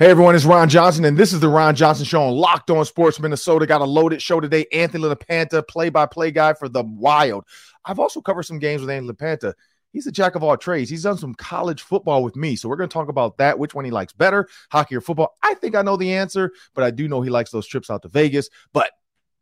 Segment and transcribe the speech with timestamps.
[0.00, 2.84] Hey everyone, it's Ron Johnson, and this is the Ron Johnson Show on Locked On
[2.84, 3.66] Sports Minnesota.
[3.66, 4.64] Got a loaded show today.
[4.72, 7.44] Anthony LaPanta, play-by-play guy for the Wild.
[7.84, 9.54] I've also covered some games with Anthony LaPanta.
[9.92, 10.88] He's a jack of all trades.
[10.88, 13.58] He's done some college football with me, so we're going to talk about that.
[13.58, 15.36] Which one he likes better, hockey or football?
[15.42, 18.02] I think I know the answer, but I do know he likes those trips out
[18.02, 18.50] to Vegas.
[18.72, 18.92] But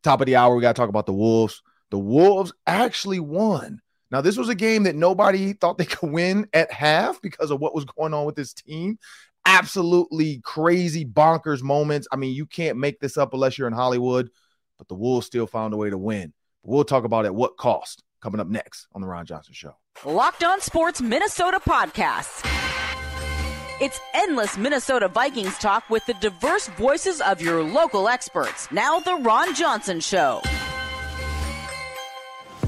[0.01, 1.61] top of the hour, we got to talk about the Wolves.
[1.91, 3.79] The Wolves actually won.
[4.09, 7.59] Now, this was a game that nobody thought they could win at half because of
[7.59, 8.97] what was going on with this team
[9.47, 12.07] absolutely crazy bonkers moments.
[12.11, 14.29] I mean, you can't make this up unless you're in Hollywood,
[14.77, 16.33] but the Wolves still found a way to win.
[16.63, 19.75] We'll talk about at what cost coming up next on the Ron Johnson Show.
[20.05, 22.45] Locked on Sports Minnesota podcast.
[23.79, 28.69] It's endless Minnesota Vikings talk with the diverse voices of your local experts.
[28.71, 30.41] Now, the Ron Johnson Show.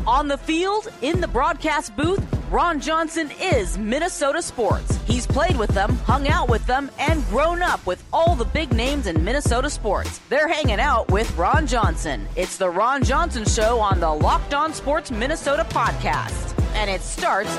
[0.07, 4.97] On the field, in the broadcast booth, Ron Johnson is Minnesota sports.
[5.05, 8.73] He's played with them, hung out with them, and grown up with all the big
[8.73, 10.19] names in Minnesota sports.
[10.29, 12.27] They're hanging out with Ron Johnson.
[12.35, 16.59] It's the Ron Johnson Show on the Locked On Sports Minnesota podcast.
[16.73, 17.55] And it starts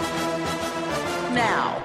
[1.37, 1.81] now.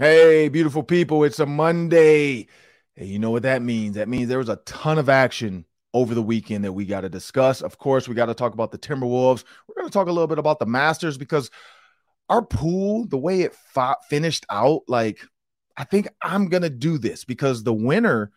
[0.00, 2.48] Hey, beautiful people, it's a Monday.
[2.96, 3.94] Hey, you know what that means?
[3.94, 5.64] That means there was a ton of action
[5.96, 7.62] over the weekend that we got to discuss.
[7.62, 9.44] Of course, we got to talk about the Timberwolves.
[9.66, 11.50] We're going to talk a little bit about the Masters because
[12.28, 13.56] our pool, the way it
[14.10, 15.20] finished out, like
[15.74, 18.30] I think I'm going to do this because the winner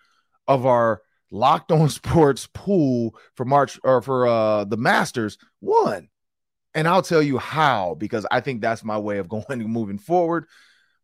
[0.48, 6.08] of our locked on sports pool for March or for uh the Masters won.
[6.74, 10.46] And I'll tell you how because I think that's my way of going moving forward.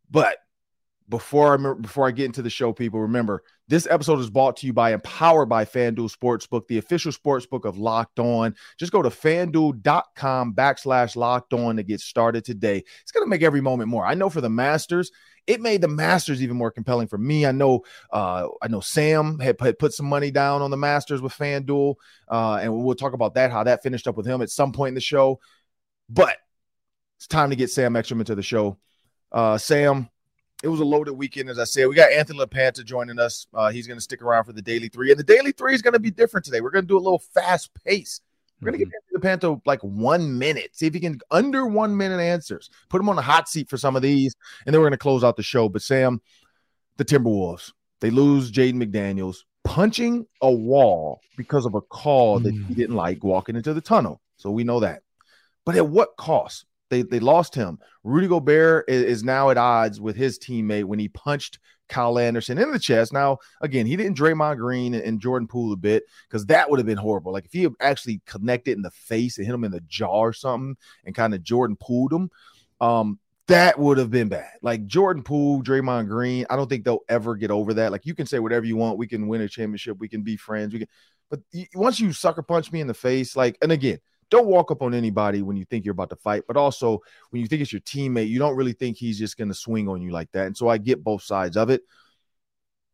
[0.09, 0.37] But
[1.09, 4.67] before I before I get into the show, people remember this episode is brought to
[4.67, 8.55] you by Empowered by FanDuel Sportsbook, the official sportsbook of Locked On.
[8.77, 12.83] Just go to fanduel.com backslash locked on to get started today.
[13.01, 14.05] It's gonna make every moment more.
[14.05, 15.11] I know for the Masters,
[15.47, 17.45] it made the Masters even more compelling for me.
[17.45, 21.33] I know, uh, I know Sam had put, some money down on the Masters with
[21.33, 21.95] FanDuel,
[22.27, 24.89] uh, and we'll talk about that, how that finished up with him at some point
[24.89, 25.39] in the show.
[26.09, 26.37] But
[27.17, 28.77] it's time to get Sam Ekstrom into the show.
[29.31, 30.09] Uh, Sam,
[30.65, 31.87] it was a loaded weekend, as I said.
[31.87, 33.45] We got Anthony LaPanta joining us.
[33.53, 35.83] Uh, he's going to stick around for the Daily Three, and the Daily Three is
[35.83, 36.59] going to be different today.
[36.59, 38.19] We're going to do a little fast pace.
[38.59, 38.91] We're going to mm-hmm.
[39.13, 42.71] give Anthony LaPanta like one minute, see if he can under one minute answers.
[42.89, 45.03] Put him on the hot seat for some of these, and then we're going to
[45.03, 45.69] close out the show.
[45.69, 46.19] But Sam,
[46.97, 52.59] the Timberwolves, they lose Jaden McDaniels punching a wall because of a call that he
[52.59, 52.75] mm.
[52.75, 54.19] didn't like walking into the tunnel.
[54.37, 55.03] So we know that.
[55.63, 56.65] But at what cost?
[56.95, 57.79] They they lost him.
[58.03, 62.57] Rudy Gobert is, is, now at odds with his teammate when he punched Kyle Anderson
[62.57, 63.11] in the chest.
[63.13, 66.85] Now, again, he didn't Draymond Green and, Jordan Poole a bit because that would have
[66.85, 67.33] been horrible.
[67.33, 70.33] Like if he actually connected in the face and hit him in the jaw or
[70.33, 72.29] something and kind of Jordan Pooled him,
[72.81, 74.53] um, that would have been bad.
[74.61, 77.91] Like Jordan Poole, Draymond Green, I don't think they'll ever get over that.
[77.91, 78.97] Like you can say whatever you want.
[78.97, 79.97] We can win a championship.
[79.99, 80.73] We can be friends.
[80.73, 80.87] We can,
[81.29, 81.41] but
[81.75, 84.93] once you sucker punch me in the face, like, and again, don't walk up on
[84.93, 87.81] anybody when you think you're about to fight, but also when you think it's your
[87.81, 90.47] teammate, you don't really think he's just going to swing on you like that.
[90.47, 91.81] And so I get both sides of it.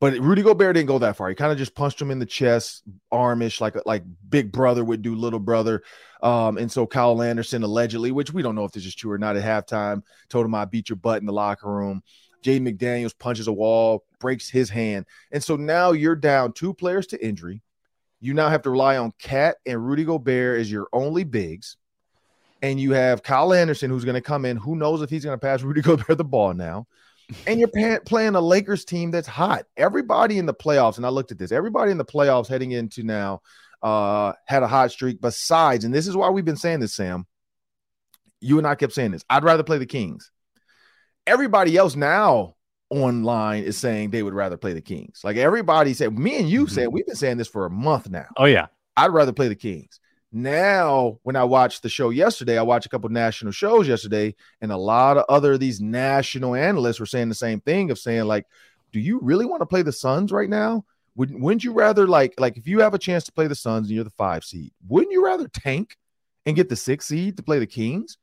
[0.01, 1.29] But Rudy Gobert didn't go that far.
[1.29, 2.81] He kind of just punched him in the chest,
[3.13, 5.83] armish, like like Big Brother would do, Little Brother.
[6.23, 9.19] Um, and so Kyle Anderson allegedly, which we don't know if this is true or
[9.19, 12.01] not, at halftime, told him I beat your butt in the locker room.
[12.41, 17.05] Jay McDaniels punches a wall, breaks his hand, and so now you're down two players
[17.07, 17.61] to injury.
[18.21, 21.75] You now have to rely on KAT and Rudy Gobert as your only bigs.
[22.61, 24.55] And you have Kyle Anderson, who's going to come in.
[24.55, 26.85] Who knows if he's going to pass Rudy Gobert the ball now?
[27.47, 29.65] And you're pa- playing a Lakers team that's hot.
[29.75, 33.03] Everybody in the playoffs, and I looked at this, everybody in the playoffs heading into
[33.03, 33.41] now
[33.81, 35.19] uh, had a hot streak.
[35.19, 37.25] Besides, and this is why we've been saying this, Sam.
[38.39, 39.23] You and I kept saying this.
[39.29, 40.31] I'd rather play the Kings.
[41.25, 42.55] Everybody else now
[42.91, 45.22] online is saying they would rather play the Kings.
[45.24, 46.74] Like everybody said, me and you mm-hmm.
[46.74, 48.28] said we've been saying this for a month now.
[48.38, 50.00] Oh yeah, I'd rather play the Kings.
[50.34, 54.72] Now, when I watched the show yesterday, I watched a couple national shows yesterday, and
[54.72, 58.26] a lot of other of these national analysts were saying the same thing of saying
[58.26, 58.46] like,
[58.91, 60.85] "Do you really want to play the Suns right now?
[61.16, 63.87] Would, wouldn't you rather like like if you have a chance to play the Suns
[63.87, 65.97] and you're the five seed, wouldn't you rather tank
[66.46, 68.17] and get the six seed to play the Kings?"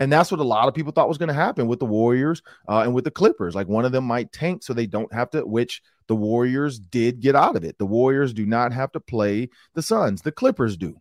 [0.00, 2.42] And that's what a lot of people thought was going to happen with the Warriors
[2.68, 3.54] uh, and with the Clippers.
[3.54, 7.20] Like one of them might tank so they don't have to, which the Warriors did
[7.20, 7.78] get out of it.
[7.78, 10.96] The Warriors do not have to play the Suns, the Clippers do.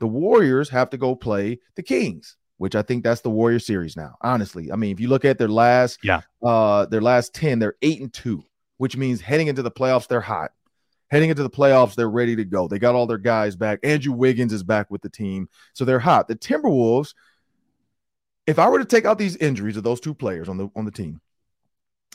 [0.00, 3.96] The Warriors have to go play the Kings, which I think that's the Warrior series
[3.96, 4.16] now.
[4.22, 7.76] Honestly, I mean, if you look at their last, yeah, uh, their last 10, they're
[7.82, 8.44] eight and two,
[8.78, 10.52] which means heading into the playoffs, they're hot.
[11.10, 12.68] Heading into the playoffs, they're ready to go.
[12.68, 13.80] They got all their guys back.
[13.82, 15.48] Andrew Wiggins is back with the team.
[15.72, 16.28] So they're hot.
[16.28, 17.14] The Timberwolves
[18.48, 20.86] if I were to take out these injuries of those two players on the on
[20.86, 21.20] the team,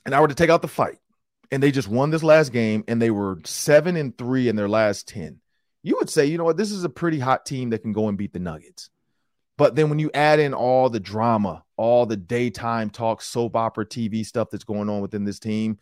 [0.04, 0.98] and I were to take out the fight,
[1.52, 4.68] and they just won this last game, and they were seven and three in their
[4.68, 5.40] last ten,
[5.84, 8.08] you would say, you know what, this is a pretty hot team that can go
[8.08, 8.90] and beat the Nuggets.
[9.58, 13.86] But then when you add in all the drama, all the daytime talk, soap opera,
[13.86, 15.78] TV stuff that's going on within this team,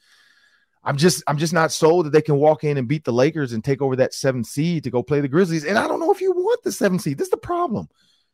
[0.84, 3.54] I'm just I'm just not sold that they can walk in and beat the Lakers
[3.54, 5.64] and take over that seventh seed to go play the Grizzlies.
[5.64, 7.18] And I don't know if you want the seventh seed.
[7.18, 7.88] This is the problem.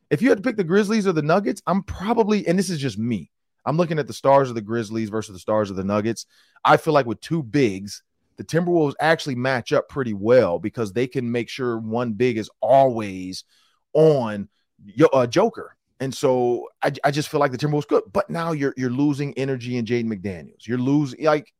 [0.10, 2.80] If you had to pick the Grizzlies or the Nuggets, I'm probably, and this is
[2.80, 3.30] just me.
[3.66, 6.26] I'm looking at the stars of the Grizzlies versus the stars of the Nuggets.
[6.64, 8.02] I feel like with two bigs,
[8.38, 12.50] the Timberwolves actually match up pretty well because they can make sure one big is
[12.62, 13.44] always
[13.94, 14.48] on
[15.12, 15.76] uh, Joker.
[16.00, 18.04] And so I, I just feel like the Timberwolves good.
[18.14, 20.68] But now you're you're losing energy in Jaden McDaniels.
[20.68, 21.52] You're losing like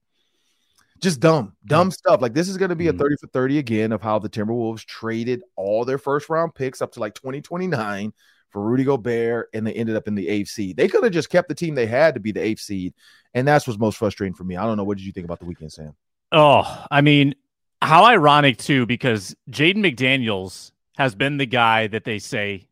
[1.02, 2.22] just dumb, dumb stuff.
[2.22, 3.00] Like this is going to be a mm-hmm.
[3.00, 6.92] 30 for 30 again of how the Timberwolves traded all their first round picks up
[6.94, 8.14] to like 2029
[8.50, 10.78] for Rudy Gobert, and they ended up in the eighth seed.
[10.78, 12.94] They could have just kept the team they had to be the eighth seed,
[13.34, 14.56] and that's what's most frustrating for me.
[14.56, 14.84] I don't know.
[14.84, 15.96] What did you think about the weekend, Sam?
[16.32, 17.36] Oh, I mean,
[17.82, 22.68] how ironic too, because Jaden McDaniels has been the guy that they say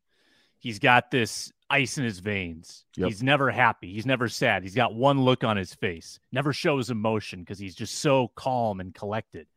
[0.60, 2.86] he's got this ice in his veins.
[2.96, 3.08] Yep.
[3.08, 3.94] He's never happy.
[3.94, 4.64] He's never sad.
[4.64, 6.20] He's got one look on his face.
[6.32, 9.48] Never shows emotion because he's just so calm and collected.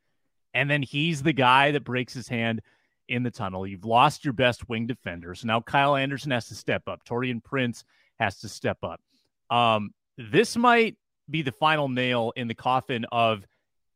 [0.54, 2.62] And then he's the guy that breaks his hand
[3.08, 3.66] in the tunnel.
[3.66, 5.34] You've lost your best wing defender.
[5.34, 7.04] So now Kyle Anderson has to step up.
[7.04, 7.84] Taurean Prince
[8.18, 9.00] has to step up.
[9.50, 10.96] Um, this might
[11.30, 13.46] be the final nail in the coffin of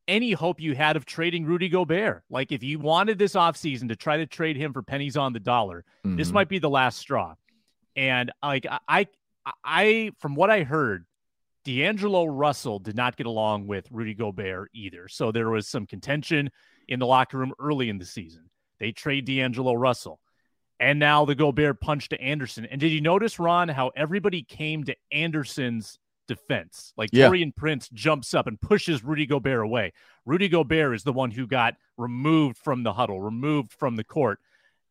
[0.08, 2.22] any hope you had of trading Rudy Gobert.
[2.30, 5.40] Like if you wanted this offseason to try to trade him for pennies on the
[5.40, 6.16] dollar, mm-hmm.
[6.16, 7.34] this might be the last straw.
[7.96, 9.06] And like I,
[9.64, 11.04] I, from what I heard,
[11.64, 15.06] D'Angelo Russell did not get along with Rudy Gobert either.
[15.08, 16.50] So there was some contention
[16.88, 18.50] in the locker room early in the season.
[18.82, 20.18] They trade D'Angelo Russell.
[20.80, 22.66] And now the Gobert punch to Anderson.
[22.66, 26.92] And did you notice, Ron, how everybody came to Anderson's defense?
[26.96, 27.28] Like yeah.
[27.28, 29.92] Taurean Prince jumps up and pushes Rudy Gobert away.
[30.26, 34.40] Rudy Gobert is the one who got removed from the huddle, removed from the court,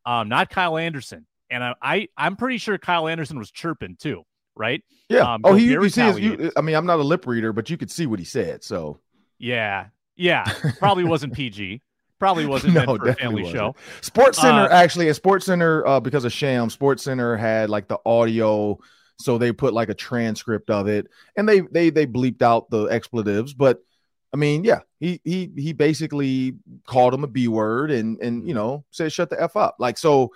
[0.05, 1.27] um, not Kyle Anderson.
[1.49, 4.23] And I, I, I'm pretty sure Kyle Anderson was chirping too,
[4.55, 4.81] right?
[5.09, 5.33] Yeah.
[5.33, 7.69] Um, oh, he, you see his, you, I mean, I'm not a lip reader, but
[7.69, 8.63] you could see what he said.
[8.63, 9.01] So,
[9.37, 9.87] yeah.
[10.15, 10.45] Yeah.
[10.79, 11.81] Probably wasn't PG.
[12.21, 13.57] Probably wasn't no, meant for a family wasn't.
[13.59, 13.75] show.
[14.01, 17.87] Sports Center uh, actually, a Sports Center uh, because of Sham, Sports Center had like
[17.87, 18.77] the audio,
[19.17, 22.83] so they put like a transcript of it, and they they they bleeped out the
[22.85, 23.55] expletives.
[23.55, 23.83] But
[24.31, 26.53] I mean, yeah, he he he basically
[26.85, 29.77] called him a b word and and you know said shut the f up.
[29.79, 30.31] Like so,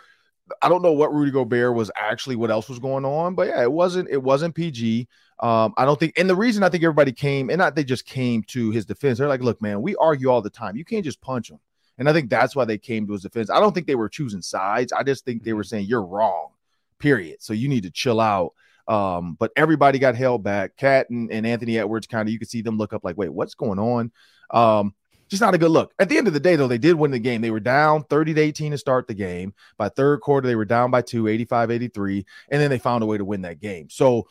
[0.63, 3.61] I don't know what Rudy Gobert was actually what else was going on, but yeah,
[3.61, 5.07] it wasn't it wasn't PG.
[5.39, 8.07] Um, I don't think, and the reason I think everybody came, and not they just
[8.07, 9.19] came to his defense.
[9.19, 10.77] They're like, look, man, we argue all the time.
[10.77, 11.59] You can't just punch him.
[11.97, 13.49] And I think that's why they came to his defense.
[13.49, 14.91] I don't think they were choosing sides.
[14.91, 15.67] I just think they were mm-hmm.
[15.67, 16.49] saying you're wrong,
[16.99, 17.41] period.
[17.41, 18.53] So you need to chill out.
[18.87, 20.77] Um, but everybody got held back.
[20.77, 23.33] KAT and, and Anthony Edwards kind of you could see them look up like, wait,
[23.33, 24.11] what's going on?
[24.51, 24.93] Um,
[25.27, 25.91] just not a good look.
[25.97, 27.41] At the end of the day, though, they did win the game.
[27.41, 29.53] They were down 30 to 18 to start the game.
[29.77, 32.25] By third quarter, they were down by two, 85 83.
[32.49, 33.89] And then they found a way to win that game.
[33.89, 34.27] So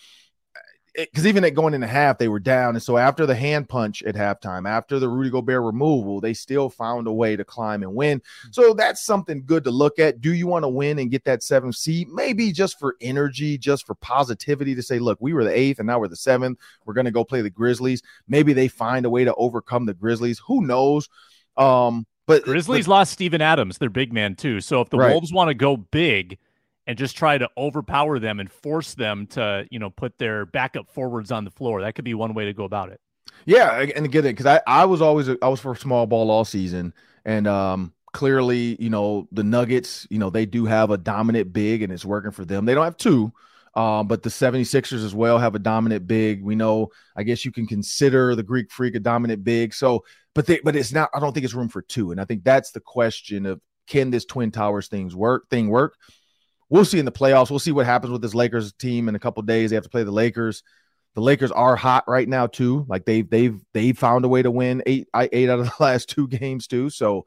[0.95, 2.77] because even at going into half, they were down.
[2.77, 6.69] And so after the hand punch at halftime, after the Rudy Gobert removal, they still
[6.71, 8.23] found a way to climb and win.
[8.53, 10.21] So that's something good to look at.
[10.21, 12.09] Do you want to win and get that seventh seed?
[12.09, 15.87] Maybe just for energy, just for positivity to say, look, we were the eighth and
[15.87, 16.59] now we're the seventh.
[16.85, 18.03] We're going to go play the Grizzlies.
[18.29, 20.41] Maybe they find a way to overcome the Grizzlies.
[20.47, 21.09] Who knows?
[21.57, 24.61] Um, but Grizzlies but, lost Steven Adams, their big man, too.
[24.61, 25.11] So if the right.
[25.11, 26.39] Wolves want to go big,
[26.87, 30.91] and just try to overpower them and force them to, you know, put their backup
[30.91, 31.83] forwards on the floor.
[31.83, 33.01] That could be one way to go about it.
[33.47, 36.45] Yeah, and get it because I, I was always I was for small ball all
[36.45, 41.53] season, and um, clearly, you know, the Nuggets, you know, they do have a dominant
[41.53, 42.65] big, and it's working for them.
[42.65, 43.33] They don't have two,
[43.75, 46.43] um, but the 76ers as well have a dominant big.
[46.43, 49.75] We know, I guess you can consider the Greek Freak a dominant big.
[49.75, 51.11] So, but they, but it's not.
[51.13, 54.11] I don't think it's room for two, and I think that's the question of can
[54.11, 55.97] this Twin Towers things work thing work?
[56.75, 57.51] We'll see in the playoffs.
[57.51, 59.71] We'll see what happens with this Lakers team in a couple days.
[59.71, 60.65] They have to play the Lakers.
[61.15, 62.85] The Lakers are hot right now too.
[62.89, 66.09] Like they've they've they've found a way to win eight eight out of the last
[66.09, 66.91] two games too.
[66.91, 67.27] So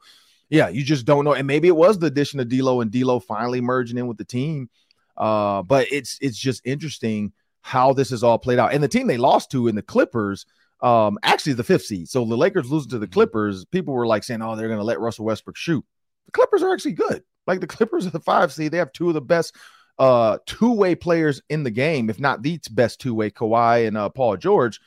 [0.50, 1.32] yeah, you just don't know.
[1.32, 4.24] And maybe it was the addition of D'Lo and D'Lo finally merging in with the
[4.24, 4.68] team.
[5.16, 8.74] Uh, but it's it's just interesting how this is all played out.
[8.74, 10.44] And the team they lost to in the Clippers,
[10.82, 12.10] um, actually the fifth seed.
[12.10, 13.14] So the Lakers losing to the mm-hmm.
[13.14, 15.82] Clippers, people were like saying, "Oh, they're going to let Russell Westbrook shoot."
[16.26, 17.24] The Clippers are actually good.
[17.48, 18.70] Like the Clippers are the five seed.
[18.70, 19.56] They have two of the best
[19.98, 23.96] uh, two way players in the game, if not the best two way, Kawhi and
[23.96, 24.80] uh, Paul George.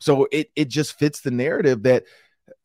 [0.00, 2.04] So it it just fits the narrative that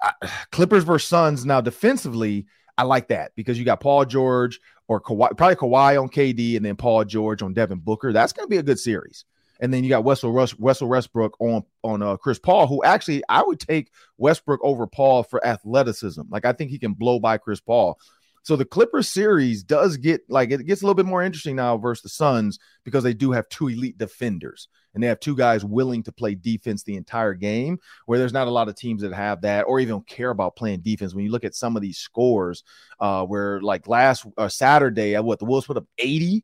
[0.01, 0.12] uh,
[0.51, 1.45] Clippers versus Suns.
[1.45, 2.47] Now defensively,
[2.77, 6.65] I like that because you got Paul George or Kawhi, probably Kawhi on KD, and
[6.65, 8.12] then Paul George on Devin Booker.
[8.12, 9.25] That's going to be a good series.
[9.59, 13.43] and then you got Wessel Wessel Westbrook on on uh, Chris Paul, who actually I
[13.43, 16.23] would take Westbrook over Paul for athleticism.
[16.29, 17.97] Like I think he can blow by Chris Paul.
[18.43, 21.77] So the Clippers series does get like it gets a little bit more interesting now
[21.77, 25.65] versus the Suns because they do have two elite defenders and they have two guys
[25.65, 29.13] willing to play defense the entire game, where there's not a lot of teams that
[29.13, 31.15] have that or even care about playing defense.
[31.15, 32.63] When you look at some of these scores,
[33.00, 36.43] uh, where like last uh, Saturday, what the Wolves put up 80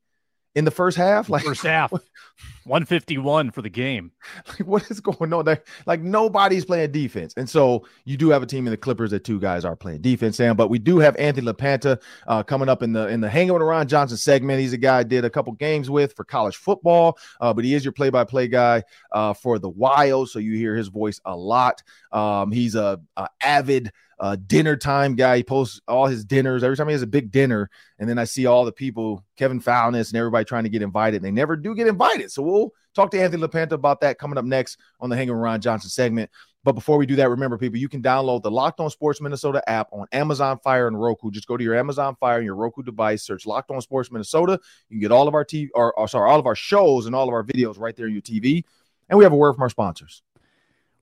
[0.55, 1.29] in the first half.
[1.29, 1.91] Like first half,
[2.63, 4.11] 151 for the game.
[4.47, 5.63] Like what is going on there?
[5.85, 7.33] Like nobody's playing defense.
[7.37, 10.01] And so you do have a team in the Clippers that two guys are playing
[10.01, 10.55] defense, Sam.
[10.55, 13.61] But we do have Anthony LaPanta uh, coming up in the in the hanging with
[13.61, 14.59] Ron Johnson segment.
[14.59, 17.73] He's a guy I did a couple games with for college football, uh, but he
[17.73, 20.29] is your play-by-play guy uh, for the Wild.
[20.29, 21.83] So you hear his voice a lot.
[22.11, 25.37] Um, he's a, a avid uh, dinner time guy.
[25.37, 27.69] He posts all his dinners every time he has a big dinner.
[27.99, 31.21] And then I see all the people, Kevin Falness and everybody trying to get invited.
[31.21, 32.31] They never do get invited.
[32.31, 35.59] So we'll talk to Anthony LaPanta about that coming up next on the Hanging Ron
[35.59, 36.31] Johnson segment.
[36.63, 39.61] But before we do that, remember, people, you can download the Locked On Sports Minnesota
[39.69, 41.31] app on Amazon Fire and Roku.
[41.31, 44.59] Just go to your Amazon Fire and your Roku device, search Locked On Sports Minnesota.
[44.89, 47.15] You can get all of our TV, or, or sorry, all of our shows and
[47.15, 48.63] all of our videos right there on your TV.
[49.09, 50.21] And we have a word from our sponsors.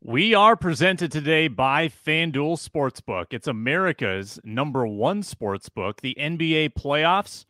[0.07, 3.25] We are presented today by FanDuel Sportsbook.
[3.31, 5.99] It's America's number one sportsbook.
[5.99, 7.43] The NBA playoffs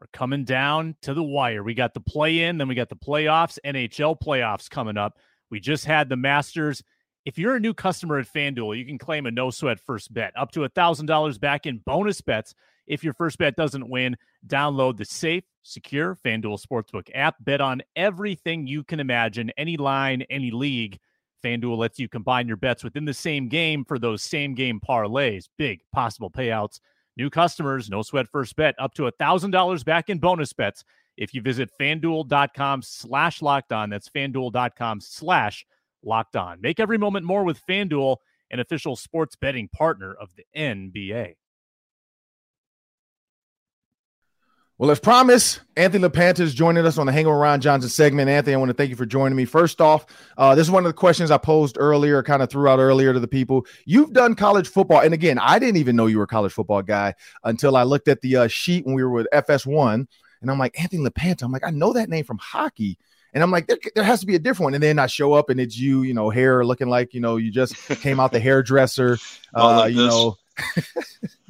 [0.00, 1.64] are coming down to the wire.
[1.64, 5.18] We got the play in, then we got the playoffs, NHL playoffs coming up.
[5.50, 6.80] We just had the Masters.
[7.24, 10.32] If you're a new customer at FanDuel, you can claim a no sweat first bet
[10.36, 12.54] up to $1,000 back in bonus bets.
[12.86, 17.34] If your first bet doesn't win, download the safe, secure FanDuel Sportsbook app.
[17.40, 21.00] Bet on everything you can imagine, any line, any league
[21.44, 25.48] FanDuel lets you combine your bets within the same game for those same game parlays.
[25.58, 26.80] Big possible payouts.
[27.16, 30.84] New customers, no sweat first bet, up to $1,000 back in bonus bets
[31.16, 33.88] if you visit fanduel.com slash locked on.
[33.90, 35.66] That's fanduel.com slash
[36.02, 36.60] locked on.
[36.60, 38.16] Make every moment more with FanDuel,
[38.50, 41.34] an official sports betting partner of the NBA.
[44.78, 48.28] Well, as promised, Anthony LaPanta is joining us on the Hang Ron Johnson segment.
[48.28, 49.46] Anthony, I want to thank you for joining me.
[49.46, 50.04] First off,
[50.36, 53.14] uh, this is one of the questions I posed earlier, kind of threw out earlier
[53.14, 53.64] to the people.
[53.86, 56.82] You've done college football, and again, I didn't even know you were a college football
[56.82, 57.14] guy
[57.44, 60.06] until I looked at the uh, sheet when we were with FS1,
[60.42, 61.44] and I'm like Anthony LaPanta.
[61.44, 62.98] I'm like, I know that name from hockey.
[63.32, 64.74] And I'm like, there, there, has to be a different one.
[64.74, 67.36] And then I show up and it's you, you know, hair looking like, you know,
[67.36, 69.18] you just came out the hairdresser,
[69.54, 70.36] uh, like you know.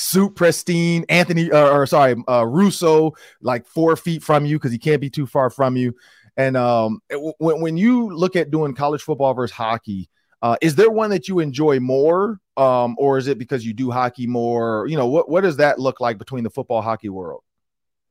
[0.00, 1.04] suit pristine.
[1.08, 5.10] Anthony, uh, or sorry, uh, Russo, like four feet from you because he can't be
[5.10, 5.94] too far from you.
[6.36, 10.08] And um, it, when when you look at doing college football versus hockey,
[10.42, 13.90] uh, is there one that you enjoy more, um, or is it because you do
[13.90, 14.86] hockey more?
[14.88, 17.42] You know, what what does that look like between the football hockey world?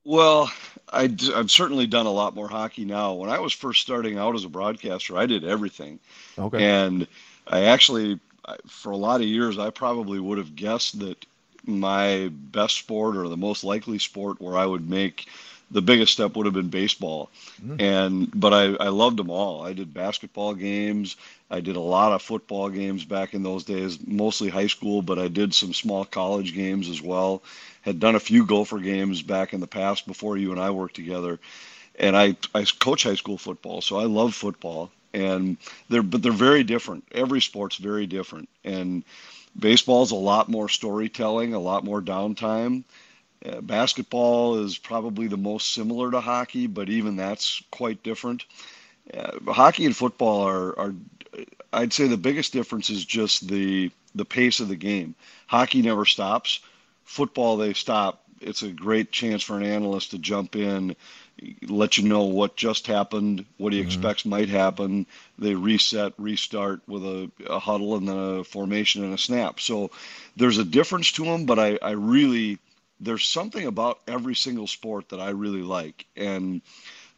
[0.05, 0.51] Well,
[0.91, 3.13] I, have certainly done a lot more hockey now.
[3.13, 5.99] When I was first starting out as a broadcaster, I did everything.
[6.37, 6.63] Okay.
[6.63, 7.05] And
[7.45, 8.19] I actually,
[8.67, 11.25] for a lot of years, I probably would have guessed that
[11.69, 15.27] my best sport or the most likely sport where I would make
[15.71, 17.29] the biggest step would have been baseball.
[17.63, 17.81] Mm.
[17.81, 19.63] And but I, I loved them all.
[19.63, 21.15] I did basketball games.
[21.51, 25.19] I did a lot of football games back in those days, mostly high school, but
[25.19, 27.41] I did some small college games as well.
[27.81, 30.95] Had done a few Gopher games back in the past before you and I worked
[30.95, 31.39] together.
[31.97, 34.91] And I, I coach high school football, so I love football.
[35.13, 35.57] And
[35.89, 37.03] they're but they're very different.
[37.11, 38.47] Every sport's very different.
[38.63, 39.03] And
[39.59, 42.83] Baseball's a lot more storytelling, a lot more downtime.
[43.45, 48.45] Uh, basketball is probably the most similar to hockey, but even that's quite different.
[49.13, 50.95] Uh, hockey and football are, are,
[51.71, 55.15] I'd say, the biggest difference is just the the pace of the game.
[55.47, 56.59] Hockey never stops.
[57.05, 58.23] Football, they stop.
[58.41, 60.95] It's a great chance for an analyst to jump in,
[61.67, 63.87] let you know what just happened, what he mm-hmm.
[63.87, 65.05] expects might happen.
[65.37, 69.59] They reset, restart with a, a, huddle and then a formation and a snap.
[69.59, 69.91] So
[70.35, 72.59] there's a difference to them, but I, I really,
[72.99, 76.05] there's something about every single sport that I really like.
[76.15, 76.61] And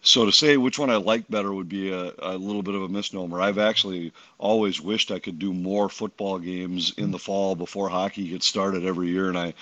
[0.04, 2.82] so to say which one I like better would be a, a little bit of
[2.82, 3.40] a misnomer.
[3.40, 8.30] I've actually always wished I could do more football games in the fall before hockey
[8.30, 9.30] gets started every year.
[9.30, 9.54] And I,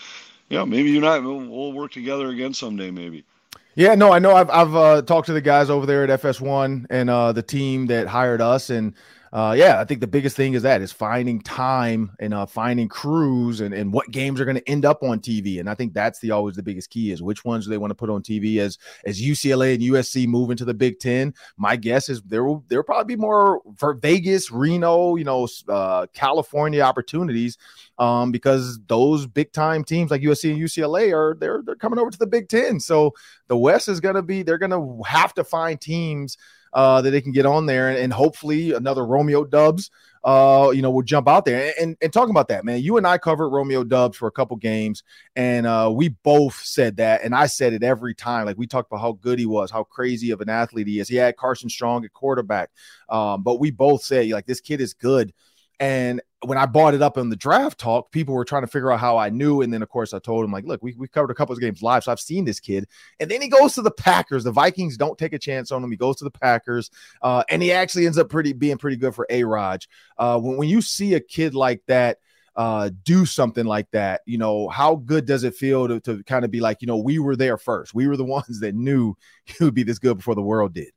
[0.57, 3.23] know, maybe you and I, we'll work together again someday, maybe.
[3.75, 4.35] Yeah, no, I know.
[4.35, 7.85] I've I've uh, talked to the guys over there at FS1 and uh, the team
[7.85, 8.93] that hired us, and
[9.31, 12.87] uh, yeah, I think the biggest thing is that is finding time and uh, finding
[12.87, 15.59] crews and, and what games are going to end up on TV.
[15.59, 17.91] And I think that's the always the biggest key is which ones do they want
[17.91, 21.33] to put on TV as as UCLA and USC move into the Big Ten.
[21.57, 25.47] My guess is there will there will probably be more for Vegas, Reno, you know,
[25.67, 27.57] uh, California opportunities
[27.99, 32.09] um, because those big time teams like USC and UCLA are they're they're coming over
[32.09, 32.79] to the Big Ten.
[32.79, 33.13] So
[33.47, 36.37] the West is going to be they're going to have to find teams
[36.73, 39.89] uh, that they can get on there, and, and hopefully another Romeo Doubs
[40.23, 41.73] uh, you know, will jump out there.
[41.79, 44.57] And, and talking about that, man, you and I covered Romeo Doubs for a couple
[44.57, 45.03] games,
[45.35, 48.45] and uh, we both said that, and I said it every time.
[48.45, 51.07] Like we talked about how good he was, how crazy of an athlete he is.
[51.07, 52.69] He had Carson Strong at quarterback,
[53.07, 55.33] um, but we both said like this kid is good.
[55.79, 58.91] And when I brought it up in the draft talk, people were trying to figure
[58.91, 59.61] out how I knew.
[59.61, 61.61] And then, of course, I told him, like, look, we, we covered a couple of
[61.61, 62.03] games live.
[62.03, 62.87] So I've seen this kid.
[63.19, 64.43] And then he goes to the Packers.
[64.43, 65.91] The Vikings don't take a chance on him.
[65.91, 66.91] He goes to the Packers.
[67.21, 69.87] Uh, and he actually ends up pretty being pretty good for A Raj.
[70.17, 72.17] Uh, when, when you see a kid like that,
[72.55, 76.43] uh, do something like that, you know, how good does it feel to, to kind
[76.43, 77.93] of be like, you know, we were there first.
[77.93, 80.91] We were the ones that knew he would be this good before the world did.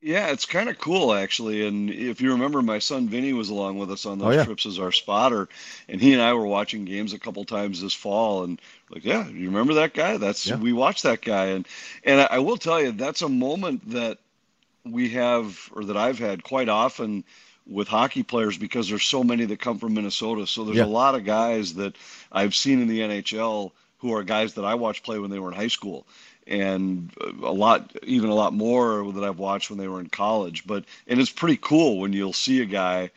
[0.00, 1.66] Yeah, it's kind of cool actually.
[1.66, 4.44] And if you remember, my son Vinny was along with us on those oh, yeah.
[4.44, 5.48] trips as our spotter,
[5.88, 8.44] and he and I were watching games a couple times this fall.
[8.44, 10.16] And like, yeah, you remember that guy?
[10.16, 10.56] That's yeah.
[10.56, 11.66] we watched that guy, and
[12.04, 14.18] and I, I will tell you, that's a moment that
[14.84, 17.24] we have, or that I've had quite often
[17.66, 20.46] with hockey players because there's so many that come from Minnesota.
[20.46, 20.84] So there's yeah.
[20.84, 21.96] a lot of guys that
[22.30, 25.50] I've seen in the NHL who are guys that I watched play when they were
[25.50, 26.06] in high school
[26.48, 27.12] and
[27.42, 30.66] a lot, even a lot more that I've watched when they were in college.
[30.66, 33.10] But and it's pretty cool when you'll see a guy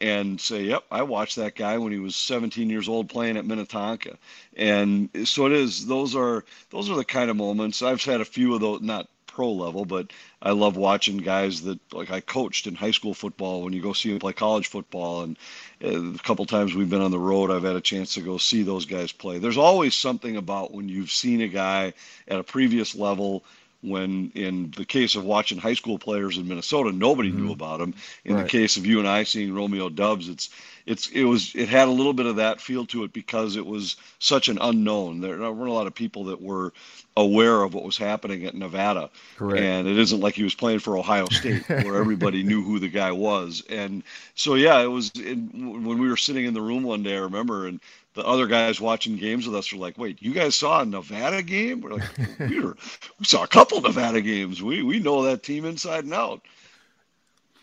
[0.00, 3.46] and say, "Yep, I watched that guy when he was 17 years old playing at
[3.46, 4.18] Minnetonka."
[4.56, 5.86] And so it is.
[5.86, 8.80] Those are those are the kind of moments I've had a few of those.
[8.80, 9.08] Not
[9.40, 13.62] pro level, but I love watching guys that like I coached in high school football.
[13.62, 15.38] When you go see them play college football, and
[15.82, 18.36] uh, a couple times we've been on the road, I've had a chance to go
[18.36, 19.38] see those guys play.
[19.38, 21.94] There's always something about when you've seen a guy
[22.28, 23.42] at a previous level
[23.82, 27.46] when in the case of watching high school players in Minnesota, nobody mm-hmm.
[27.46, 27.94] knew about him.
[28.24, 28.42] In right.
[28.42, 30.50] the case of you and I seeing Romeo Doubs, it's
[30.86, 33.64] it's it was it had a little bit of that feel to it because it
[33.64, 35.20] was such an unknown.
[35.20, 36.72] There weren't a lot of people that were
[37.16, 39.10] aware of what was happening at Nevada.
[39.36, 39.60] Correct.
[39.60, 42.88] And it isn't like he was playing for Ohio State where everybody knew who the
[42.88, 43.62] guy was.
[43.68, 44.02] And
[44.34, 45.50] so yeah, it was in,
[45.84, 47.80] when we were sitting in the room one day, I remember, and
[48.14, 51.42] the other guys watching games with us were like, "Wait, you guys saw a Nevada
[51.42, 52.76] game?" We're like, "We were,
[53.18, 54.62] we saw a couple Nevada games.
[54.62, 56.42] We we know that team inside and out."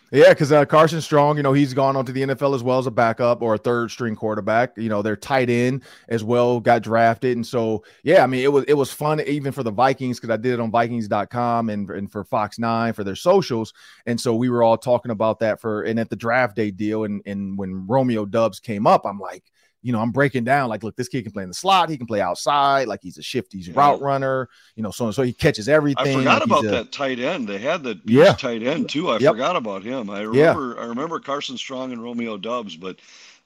[0.10, 2.80] Yeah, because uh, Carson Strong, you know, he's gone on to the NFL as well
[2.80, 4.72] as a backup or a third string quarterback.
[4.78, 8.52] You know, their tight end as well got drafted, and so yeah, I mean, it
[8.52, 11.90] was it was fun even for the Vikings because I did it on Vikings.com and
[11.90, 13.74] and for Fox Nine for their socials,
[14.06, 17.04] and so we were all talking about that for and at the draft day deal,
[17.04, 19.44] and and when Romeo Doubs came up, I'm like
[19.88, 21.98] you know, I'm breaking down like, look, this kid can play in the slot, he
[21.98, 23.72] can play outside, like he's a shifty yeah.
[23.74, 26.18] route runner, you know, so and so he catches everything.
[26.18, 27.48] I forgot like about a, that tight end.
[27.48, 28.34] They had the yeah.
[28.34, 29.08] tight end too.
[29.08, 29.32] I yep.
[29.32, 30.10] forgot about him.
[30.10, 30.84] I remember yeah.
[30.84, 32.98] I remember Carson Strong and Romeo Doubs, but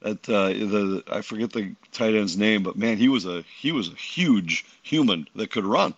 [0.04, 3.72] at uh, the I forget the tight end's name, but man, he was a he
[3.72, 5.94] was a huge human that could run.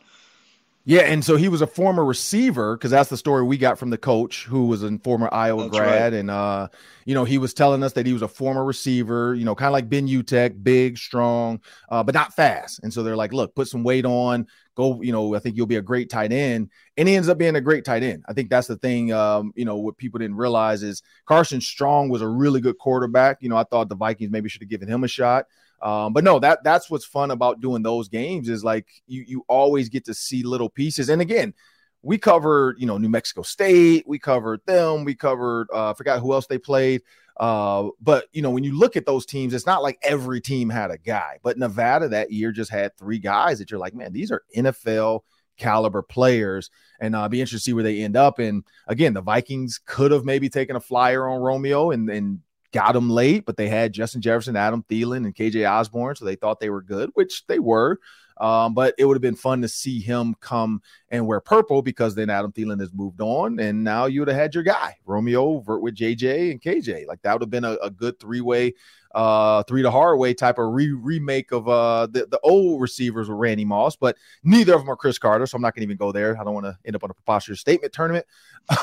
[0.85, 3.89] Yeah, and so he was a former receiver because that's the story we got from
[3.89, 6.19] the coach who was a former Iowa that's grad, right.
[6.19, 6.67] and uh,
[7.05, 9.67] you know he was telling us that he was a former receiver, you know, kind
[9.67, 12.81] of like Ben Utecht, big, strong, uh, but not fast.
[12.83, 15.67] And so they're like, look, put some weight on, go, you know, I think you'll
[15.67, 18.25] be a great tight end, and he ends up being a great tight end.
[18.27, 22.09] I think that's the thing, um, you know, what people didn't realize is Carson Strong
[22.09, 23.37] was a really good quarterback.
[23.39, 25.45] You know, I thought the Vikings maybe should have given him a shot.
[25.83, 29.45] Um, but no, that that's what's fun about doing those games is like you you
[29.49, 31.09] always get to see little pieces.
[31.09, 31.53] And again,
[32.01, 36.33] we covered you know New Mexico State, we covered them, we covered uh, forgot who
[36.33, 37.01] else they played.
[37.37, 40.69] Uh, but you know when you look at those teams, it's not like every team
[40.69, 41.39] had a guy.
[41.43, 45.21] But Nevada that year just had three guys that you're like, man, these are NFL
[45.57, 46.69] caliber players,
[47.01, 48.39] and uh, be interested to see where they end up.
[48.39, 52.39] And again, the Vikings could have maybe taken a flyer on Romeo and and
[52.73, 56.35] got them late, but they had Justin Jefferson, Adam Thielen, and KJ Osborn, so they
[56.35, 57.99] thought they were good, which they were.
[58.37, 62.15] Um, but it would have been fun to see him come and wear purple because
[62.15, 65.59] then Adam Thielen has moved on, and now you would have had your guy Romeo
[65.59, 67.07] Vert with JJ and KJ.
[67.07, 68.73] Like that would have been a, a good three way
[69.13, 73.29] uh three to hard way type of re- remake of uh the, the old receivers
[73.29, 75.97] with Randy Moss, but neither of them are Cris Carter, so I'm not gonna even
[75.97, 76.39] go there.
[76.39, 78.25] I don't want to end up on a preposterous statement tournament.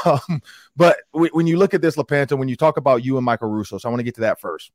[0.05, 0.43] Um,
[0.77, 3.49] but w- when you look at this, LaPanta, when you talk about you and Michael
[3.49, 4.73] Russo, so I want to get to that first.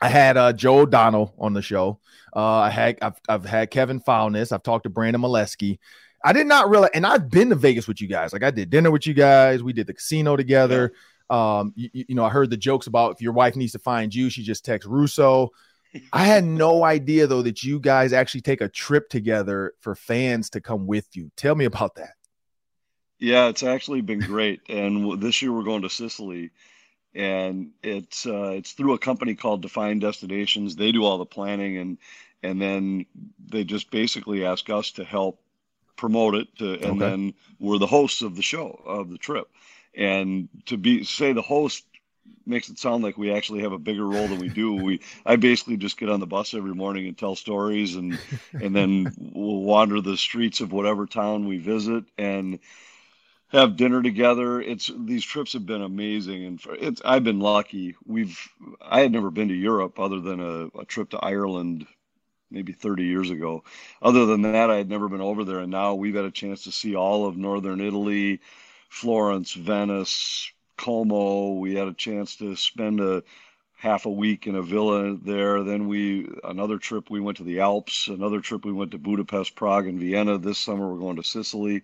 [0.00, 2.00] I had uh, Joe O'Donnell on the show.
[2.34, 4.50] Uh, I had I've, I've had Kevin Falness.
[4.50, 5.78] I've talked to Brandon Molesky.
[6.24, 8.32] I did not realize, and I've been to Vegas with you guys.
[8.32, 9.62] Like I did dinner with you guys.
[9.62, 10.92] We did the casino together.
[10.92, 10.98] Yeah.
[11.30, 14.12] Um, you, you, know, I heard the jokes about if your wife needs to find
[14.12, 15.50] you, she just texts Russo.
[16.12, 20.50] I had no idea though that you guys actually take a trip together for fans
[20.50, 21.30] to come with you.
[21.36, 22.14] Tell me about that.
[23.20, 24.62] Yeah, it's actually been great.
[24.68, 26.50] And this year we're going to Sicily.
[27.14, 30.74] and it's uh, it's through a company called Define Destinations.
[30.74, 31.98] They do all the planning and
[32.42, 33.06] and then
[33.50, 35.40] they just basically ask us to help
[35.96, 36.98] promote it to, and okay.
[36.98, 39.48] then we're the hosts of the show of the trip
[39.94, 41.84] and to be say the host
[42.46, 44.74] makes it sound like we actually have a bigger role than we do.
[44.82, 48.18] We I basically just get on the bus every morning and tell stories and
[48.52, 52.58] and then we'll wander the streets of whatever town we visit and
[53.48, 54.60] have dinner together.
[54.60, 57.96] It's these trips have been amazing and it's I've been lucky.
[58.06, 58.38] We've
[58.80, 61.86] I had never been to Europe other than a, a trip to Ireland
[62.50, 63.62] maybe 30 years ago.
[64.02, 66.64] Other than that, I had never been over there and now we've had a chance
[66.64, 68.40] to see all of northern Italy,
[68.90, 71.54] Florence, Venice, Como.
[71.54, 73.22] We had a chance to spend a
[73.78, 75.62] half a week in a villa there.
[75.62, 78.08] Then we another trip we went to the Alps.
[78.08, 80.36] Another trip we went to Budapest, Prague, and Vienna.
[80.36, 81.82] This summer we're going to Sicily.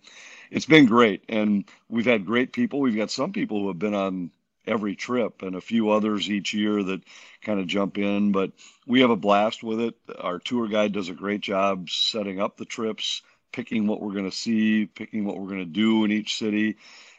[0.50, 2.80] It's been great, and we've had great people.
[2.80, 4.30] We've got some people who have been on
[4.66, 7.02] every trip, and a few others each year that
[7.40, 8.32] kind of jump in.
[8.32, 8.50] But
[8.86, 9.94] we have a blast with it.
[10.18, 14.30] Our tour guide does a great job setting up the trips, picking what we're going
[14.30, 16.76] to see, picking what we're going to do in each city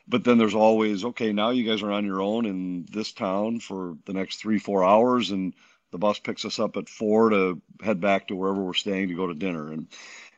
[0.07, 3.59] but then there's always okay now you guys are on your own in this town
[3.59, 5.53] for the next three four hours and
[5.91, 9.15] the bus picks us up at four to head back to wherever we're staying to
[9.15, 9.87] go to dinner and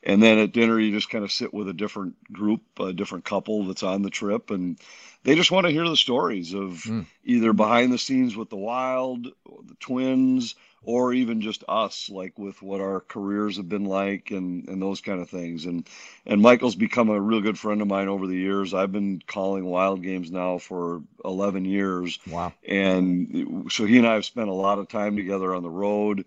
[0.01, 3.25] and then at dinner you just kind of sit with a different group a different
[3.25, 4.79] couple that's on the trip and
[5.23, 7.05] they just want to hear the stories of mm.
[7.23, 12.61] either behind the scenes with the wild the twins or even just us, like with
[12.61, 15.65] what our careers have been like and, and those kind of things.
[15.65, 15.87] And
[16.25, 18.73] and Michael's become a real good friend of mine over the years.
[18.73, 22.19] I've been calling wild games now for 11 years.
[22.27, 22.53] Wow.
[22.67, 26.25] And so he and I have spent a lot of time together on the road.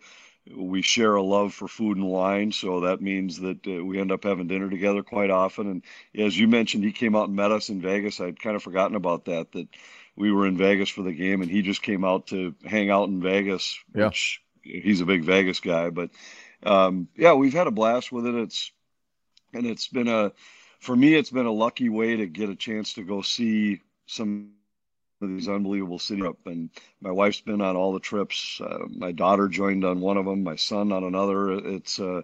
[0.52, 4.10] We share a love for food and wine, so that means that uh, we end
[4.10, 5.68] up having dinner together quite often.
[5.68, 5.82] And
[6.18, 8.20] as you mentioned, he came out and met us in Vegas.
[8.20, 9.52] I'd kind of forgotten about that.
[9.52, 9.68] That
[10.16, 13.08] we were in Vegas for the game, and he just came out to hang out
[13.08, 14.06] in Vegas, yeah.
[14.06, 15.90] which he's a big Vegas guy.
[15.90, 16.10] But
[16.62, 18.34] um, yeah, we've had a blast with it.
[18.34, 18.72] It's
[19.54, 20.32] and it's been a
[20.80, 24.50] for me, it's been a lucky way to get a chance to go see some
[25.20, 26.24] of these unbelievable cities.
[26.44, 26.70] And
[27.00, 28.60] my wife's been on all the trips.
[28.60, 30.42] Uh, my daughter joined on one of them.
[30.42, 31.52] My son on another.
[31.52, 32.22] It's uh,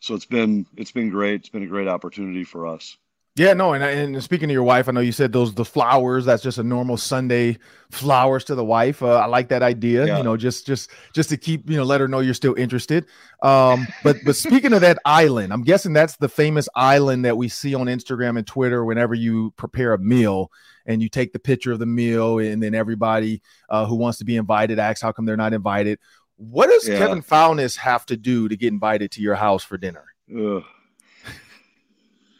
[0.00, 1.40] so it's been it's been great.
[1.40, 2.96] It's been a great opportunity for us.
[3.34, 6.26] Yeah, no, and and speaking to your wife, I know you said those the flowers.
[6.26, 7.56] That's just a normal Sunday
[7.90, 9.02] flowers to the wife.
[9.02, 10.06] Uh, I like that idea.
[10.06, 10.18] Yeah.
[10.18, 13.06] You know, just just just to keep you know let her know you're still interested.
[13.42, 17.48] Um, but but speaking of that island, I'm guessing that's the famous island that we
[17.48, 20.50] see on Instagram and Twitter whenever you prepare a meal
[20.84, 23.40] and you take the picture of the meal, and then everybody
[23.70, 25.98] uh, who wants to be invited asks how come they're not invited.
[26.36, 26.98] What does yeah.
[26.98, 30.04] Kevin Falness have to do to get invited to your house for dinner?
[30.36, 30.64] Ugh.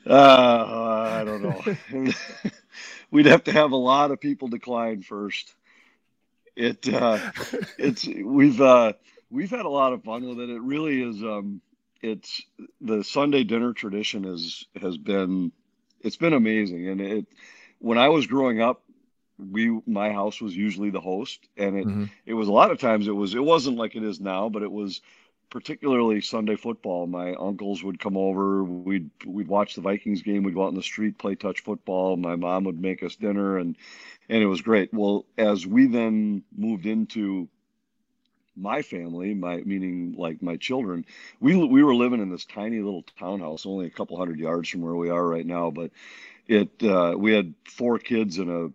[0.06, 2.12] Uh, I don't know.
[3.10, 5.54] We'd have to have a lot of people decline first.
[6.56, 7.18] It uh,
[7.78, 8.94] it's we've uh,
[9.30, 10.50] we've had a lot of fun with it.
[10.50, 11.22] It really is.
[11.22, 11.60] Um,
[12.02, 12.42] it's
[12.80, 15.52] the Sunday dinner tradition is has been
[16.00, 16.88] it's been amazing.
[16.88, 17.26] And it
[17.78, 18.82] when I was growing up,
[19.38, 22.04] we my house was usually the host, and it mm-hmm.
[22.26, 24.62] it was a lot of times it was it wasn't like it is now, but
[24.62, 25.00] it was
[25.52, 27.06] particularly Sunday football.
[27.06, 28.64] My uncles would come over.
[28.64, 30.42] We'd we'd watch the Vikings game.
[30.42, 32.16] We'd go out in the street, play touch football.
[32.16, 33.76] My mom would make us dinner, and
[34.30, 34.94] and it was great.
[34.94, 37.48] Well, as we then moved into
[38.56, 41.04] my family, my meaning like my children,
[41.38, 44.80] we we were living in this tiny little townhouse, only a couple hundred yards from
[44.80, 45.70] where we are right now.
[45.70, 45.90] But
[46.46, 48.68] it uh, we had four kids in a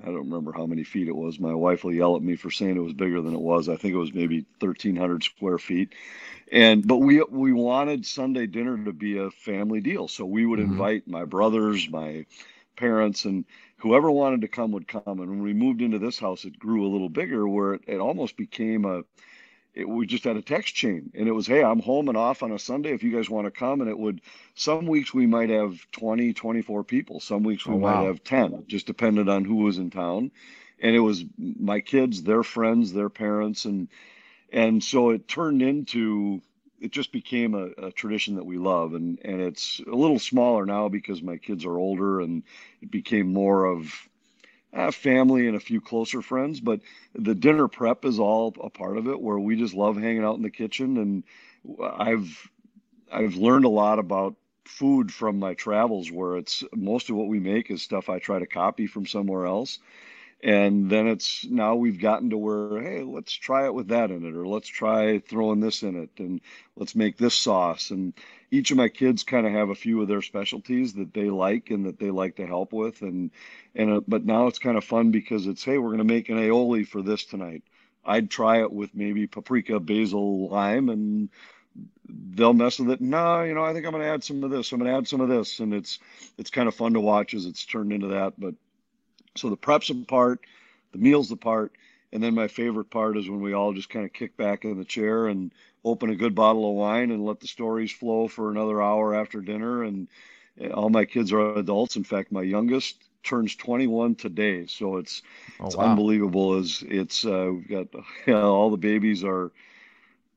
[0.00, 1.38] I don't remember how many feet it was.
[1.38, 3.68] My wife will yell at me for saying it was bigger than it was.
[3.68, 5.92] I think it was maybe 1,300 square feet.
[6.50, 10.58] And but we we wanted Sunday dinner to be a family deal, so we would
[10.58, 10.72] mm-hmm.
[10.72, 12.26] invite my brothers, my
[12.76, 13.44] parents, and
[13.78, 15.02] whoever wanted to come would come.
[15.06, 17.98] And when we moved into this house, it grew a little bigger, where it, it
[17.98, 19.02] almost became a
[19.74, 22.42] it, we just had a text chain and it was hey i'm home and off
[22.42, 22.92] on a sunday.
[22.92, 24.20] If you guys want to come and it would
[24.54, 27.20] some weeks we might have 20 24 people.
[27.20, 28.00] Some weeks we oh, wow.
[28.00, 30.30] might have 10 just depended on who was in town.
[30.80, 33.88] And it was my kids their friends their parents and
[34.52, 36.42] and so it turned into
[36.80, 38.94] it just became a, a, tradition that we love.
[38.94, 42.42] And and it's a little smaller now because my kids are older and
[42.82, 44.08] it became more of
[44.72, 46.80] uh, family and a few closer friends, but
[47.14, 50.36] the dinner prep is all a part of it where we just love hanging out
[50.36, 50.96] in the kitchen.
[50.98, 51.24] And
[51.82, 52.50] I've,
[53.12, 57.40] I've learned a lot about food from my travels where it's most of what we
[57.40, 59.78] make is stuff I try to copy from somewhere else.
[60.42, 64.24] And then it's now we've gotten to where hey let's try it with that in
[64.24, 66.40] it or let's try throwing this in it and
[66.76, 67.90] let's make this sauce.
[67.90, 68.12] And
[68.50, 71.70] each of my kids kind of have a few of their specialties that they like
[71.70, 73.30] and that they like to help with and
[73.74, 76.28] and uh, but now it's kind of fun because it's hey we're going to make
[76.28, 77.62] an aioli for this tonight.
[78.04, 81.28] I'd try it with maybe paprika basil lime and
[82.08, 83.00] they'll mess with it.
[83.00, 84.96] No you know i think i'm going to add some of this i'm going to
[84.96, 85.60] add some of this.
[85.60, 86.00] And it's
[86.36, 88.54] it's kind of fun to watch as it's turned into that but
[89.36, 90.40] so the prep's a part,
[90.92, 91.72] the meal's the part,
[92.12, 94.78] and then my favorite part is when we all just kind of kick back in
[94.78, 95.52] the chair and
[95.84, 99.40] open a good bottle of wine and let the stories flow for another hour after
[99.40, 99.82] dinner.
[99.82, 100.08] And
[100.60, 101.96] eh, all my kids are adults.
[101.96, 105.22] In fact, my youngest turns 21 today, so it's
[105.60, 105.84] oh, it's wow.
[105.84, 106.54] unbelievable.
[106.54, 109.50] As it's uh, we've got you know, all the babies are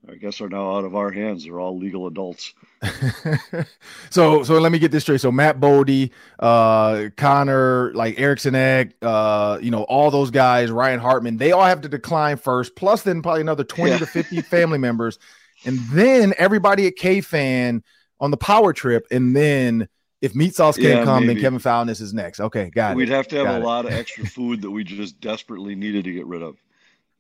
[0.10, 1.44] I guess are now out of our hands.
[1.44, 2.54] They're all legal adults.
[4.10, 5.22] so so let me get this straight.
[5.22, 11.00] So Matt Boldy, uh, Connor, like Eriksson Ek, uh, you know, all those guys, Ryan
[11.00, 13.98] Hartman, they all have to decline first, plus then probably another 20 yeah.
[13.98, 15.18] to 50 family members.
[15.66, 17.82] And then everybody at KFAN
[18.20, 19.08] on the power trip.
[19.12, 19.88] And then
[20.22, 21.36] if meat sauce can't yeah, come, maybe.
[21.36, 22.40] then Kevin Fowles is next.
[22.40, 23.12] Okay, got We'd it.
[23.12, 23.66] We'd have to have got a it.
[23.66, 26.58] lot of extra food that we just desperately needed to get rid of.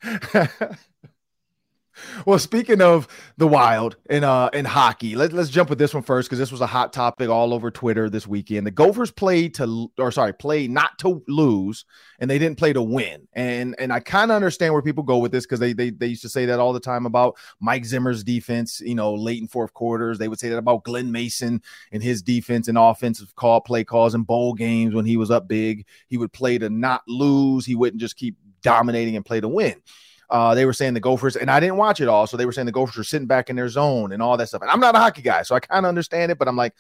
[2.25, 6.03] well, speaking of the wild and uh in hockey, let, let's jump with this one
[6.03, 8.65] first because this was a hot topic all over Twitter this weekend.
[8.65, 11.85] The Gophers played to or sorry, played not to lose,
[12.19, 13.27] and they didn't play to win.
[13.33, 16.07] And and I kind of understand where people go with this because they, they they
[16.07, 19.47] used to say that all the time about Mike Zimmer's defense, you know, late in
[19.47, 20.17] fourth quarters.
[20.17, 24.15] They would say that about Glen Mason and his defense and offensive call play calls
[24.15, 25.85] in bowl games when he was up big.
[26.07, 27.65] He would play to not lose.
[27.65, 29.81] He wouldn't just keep dominating and play to win.
[30.29, 32.51] Uh, they were saying the Gophers, and I didn't watch it all, so they were
[32.51, 34.61] saying the Gophers were sitting back in their zone and all that stuff.
[34.61, 36.73] And I'm not a hockey guy, so I kind of understand it, but I'm like,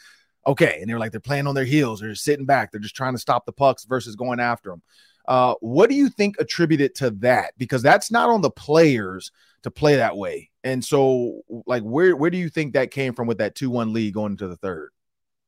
[0.47, 0.79] okay.
[0.81, 3.19] And they're like, they're playing on their heels, they're sitting back, they're just trying to
[3.19, 4.81] stop the pucks versus going after them.
[5.27, 7.53] Uh, what do you think attributed to that?
[7.57, 9.31] Because that's not on the players
[9.63, 10.51] to play that way.
[10.63, 13.93] And so, like, where where do you think that came from with that two one
[13.93, 14.91] lead going into the third?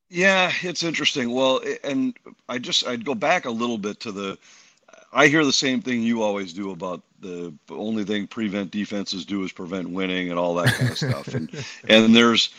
[0.10, 1.32] Yeah, it's interesting.
[1.32, 4.38] Well, and I just I'd go back a little bit to the
[5.14, 9.44] I hear the same thing you always do about the only thing prevent defenses do
[9.44, 11.28] is prevent winning and all that kind of stuff.
[11.30, 11.50] And
[11.90, 12.50] and there's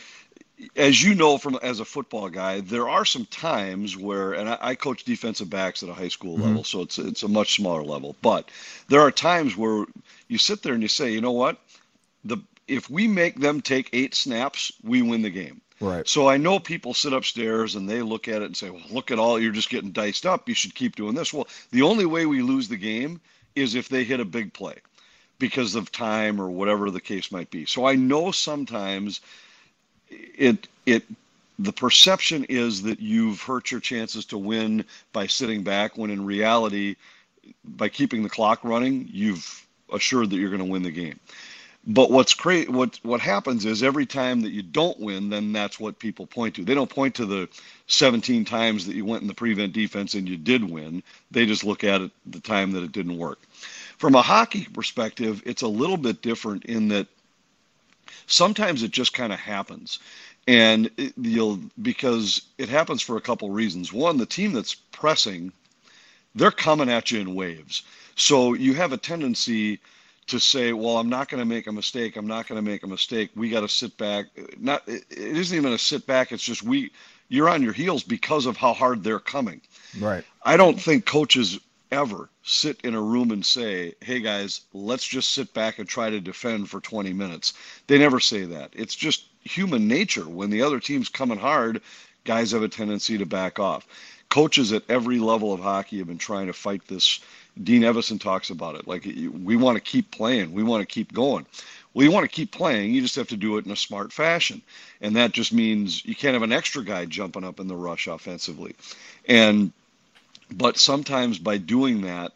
[0.76, 4.58] as you know from as a football guy, there are some times where, and I,
[4.60, 6.44] I coach defensive backs at a high school mm-hmm.
[6.46, 8.16] level, so it's it's a much smaller level.
[8.22, 8.50] But
[8.88, 9.86] there are times where
[10.28, 11.58] you sit there and you say, you know what,
[12.24, 15.60] the if we make them take eight snaps, we win the game.
[15.80, 16.08] Right.
[16.08, 19.10] So I know people sit upstairs and they look at it and say, well, look
[19.10, 20.48] at all, you're just getting diced up.
[20.48, 21.32] You should keep doing this.
[21.32, 23.20] Well, the only way we lose the game
[23.54, 24.76] is if they hit a big play
[25.38, 27.64] because of time or whatever the case might be.
[27.64, 29.20] So I know sometimes
[30.10, 31.04] it, it,
[31.60, 36.24] the perception is that you've hurt your chances to win by sitting back when in
[36.24, 36.96] reality,
[37.64, 41.18] by keeping the clock running, you've assured that you're going to win the game.
[41.90, 45.80] But what's crazy, what what happens is every time that you don't win, then that's
[45.80, 46.64] what people point to.
[46.64, 47.48] They don't point to the
[47.86, 51.02] 17 times that you went in the prevent defense and you did win.
[51.30, 53.38] They just look at it the time that it didn't work.
[53.96, 57.06] From a hockey perspective, it's a little bit different in that
[58.26, 59.98] sometimes it just kind of happens,
[60.46, 63.94] and it, you'll because it happens for a couple reasons.
[63.94, 65.52] One, the team that's pressing,
[66.34, 67.82] they're coming at you in waves,
[68.14, 69.80] so you have a tendency
[70.28, 72.16] to say, well, I'm not going to make a mistake.
[72.16, 73.30] I'm not going to make a mistake.
[73.34, 74.26] We got to sit back.
[74.58, 76.32] Not it isn't even a sit back.
[76.32, 76.90] It's just we
[77.28, 79.60] you're on your heels because of how hard they're coming.
[79.98, 80.24] Right.
[80.42, 81.58] I don't think coaches
[81.90, 86.10] ever sit in a room and say, "Hey guys, let's just sit back and try
[86.10, 87.54] to defend for 20 minutes."
[87.86, 88.70] They never say that.
[88.74, 90.28] It's just human nature.
[90.28, 91.80] When the other team's coming hard,
[92.24, 93.86] guys have a tendency to back off.
[94.28, 97.20] Coaches at every level of hockey have been trying to fight this
[97.62, 98.86] Dean Evason talks about it.
[98.86, 101.46] Like we want to keep playing, we want to keep going.
[101.94, 104.12] Well, you want to keep playing, you just have to do it in a smart
[104.12, 104.62] fashion,
[105.00, 108.06] and that just means you can't have an extra guy jumping up in the rush
[108.06, 108.76] offensively.
[109.26, 109.72] And
[110.50, 112.32] but sometimes by doing that,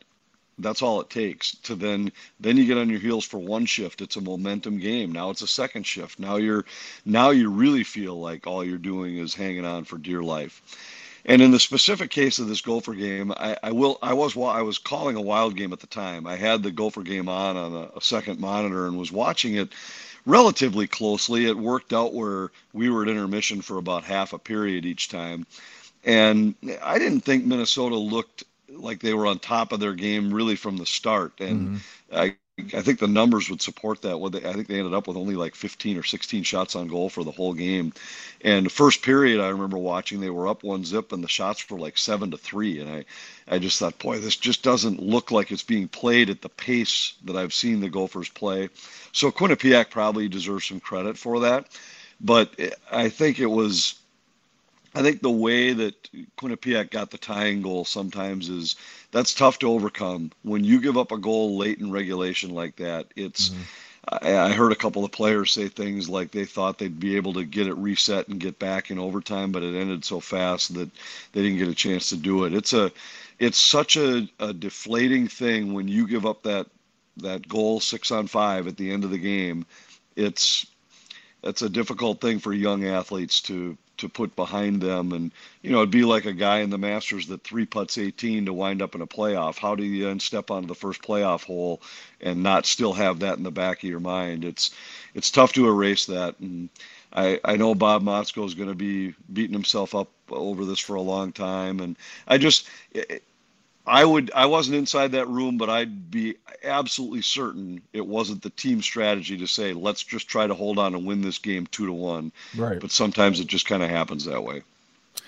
[0.59, 4.03] that's all it takes to then then you get on your heels for one shift
[4.03, 6.65] it's a momentum game now it's a second shift now you're
[7.05, 10.63] now you really feel like all you're doing is hanging on for dear life
[11.25, 14.63] and in the specific case of this Gopher game, I, I will I was I
[14.63, 16.27] was calling a wild game at the time.
[16.27, 19.73] I had the Gopher game on on a, a second monitor and was watching it
[20.27, 21.47] relatively closely.
[21.47, 25.47] It worked out where we were at intermission for about half a period each time.
[26.05, 30.57] And I didn't think Minnesota looked like they were on top of their game really
[30.57, 31.33] from the start.
[31.41, 32.17] And mm-hmm.
[32.17, 34.43] I I think the numbers would support that.
[34.45, 37.25] I think they ended up with only like 15 or 16 shots on goal for
[37.25, 37.95] the whole game.
[38.43, 41.69] And the first period, I remember watching, they were up one zip, and the shots
[41.71, 42.81] were like seven to three.
[42.81, 43.05] And I,
[43.49, 47.15] I just thought, boy, this just doesn't look like it's being played at the pace
[47.25, 48.69] that I've seen the Gophers play.
[49.13, 51.69] So Quinnipiac probably deserves some credit for that.
[52.21, 52.55] But
[52.91, 53.95] I think it was
[54.95, 58.77] I think the way that Quinnipiac got the tying goal sometimes is
[59.11, 60.33] that's tough to overcome.
[60.43, 63.51] When you give up a goal late in regulation like that, it's.
[63.51, 63.63] Mm-hmm.
[64.09, 67.35] I, I heard a couple of players say things like they thought they'd be able
[67.35, 70.91] to get it reset and get back in overtime, but it ended so fast that
[71.31, 72.53] they didn't get a chance to do it.
[72.53, 72.91] It's a,
[73.39, 76.67] it's such a, a deflating thing when you give up that
[77.19, 79.67] that goal six on five at the end of the game.
[80.17, 80.67] It's
[81.45, 85.13] it's a difficult thing for young athletes to to put behind them.
[85.13, 88.47] And, you know, it'd be like a guy in the Masters that three putts 18
[88.47, 89.59] to wind up in a playoff.
[89.59, 91.83] How do you then step onto the first playoff hole
[92.21, 94.45] and not still have that in the back of your mind?
[94.45, 94.71] It's,
[95.15, 96.39] it's tough to erase that.
[96.41, 96.69] And
[97.13, 100.95] I, I know Bob Motzko is going to be beating himself up over this for
[100.95, 101.81] a long time.
[101.81, 103.23] And I just, it,
[103.87, 108.51] I would I wasn't inside that room, but I'd be absolutely certain it wasn't the
[108.51, 111.87] team strategy to say let's just try to hold on and win this game two
[111.87, 112.33] to one.
[112.57, 112.81] Right.
[112.81, 114.63] But sometimes it just kind of happens that way.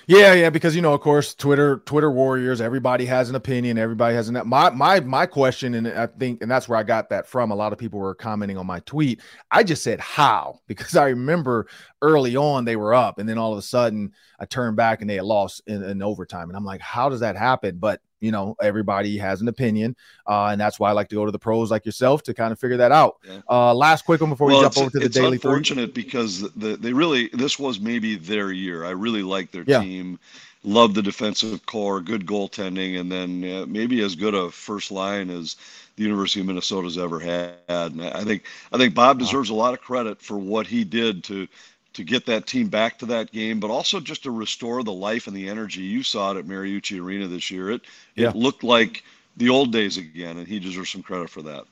[0.07, 2.61] Yeah, yeah, because you know, of course, Twitter, Twitter warriors.
[2.61, 3.79] Everybody has an opinion.
[3.79, 4.39] Everybody has an.
[4.47, 7.51] My my my question, and I think, and that's where I got that from.
[7.51, 9.21] A lot of people were commenting on my tweet.
[9.51, 11.67] I just said how because I remember
[12.05, 15.09] early on they were up, and then all of a sudden I turned back and
[15.09, 17.79] they had lost in, in overtime, and I'm like, how does that happen?
[17.79, 19.95] But you know everybody has an opinion
[20.27, 22.53] uh, and that's why i like to go to the pros like yourself to kind
[22.53, 23.41] of figure that out yeah.
[23.51, 26.05] uh, last quick one before well, we jump over to the it's daily unfortunate three.
[26.05, 29.83] because the, they really this was maybe their year i really like their yeah.
[29.83, 30.19] team
[30.63, 35.29] love the defensive core good goaltending and then uh, maybe as good a first line
[35.29, 35.57] as
[35.97, 37.55] the University of Minnesota's ever had.
[37.69, 41.23] And I think I think Bob deserves a lot of credit for what he did
[41.25, 41.47] to
[41.95, 45.27] to get that team back to that game, but also just to restore the life
[45.27, 45.83] and the energy.
[45.83, 47.71] You saw it at Mariucci Arena this year.
[47.71, 47.83] It
[48.17, 48.29] yeah.
[48.29, 49.03] it looked like
[49.37, 51.65] the old days again, and he deserves some credit for that.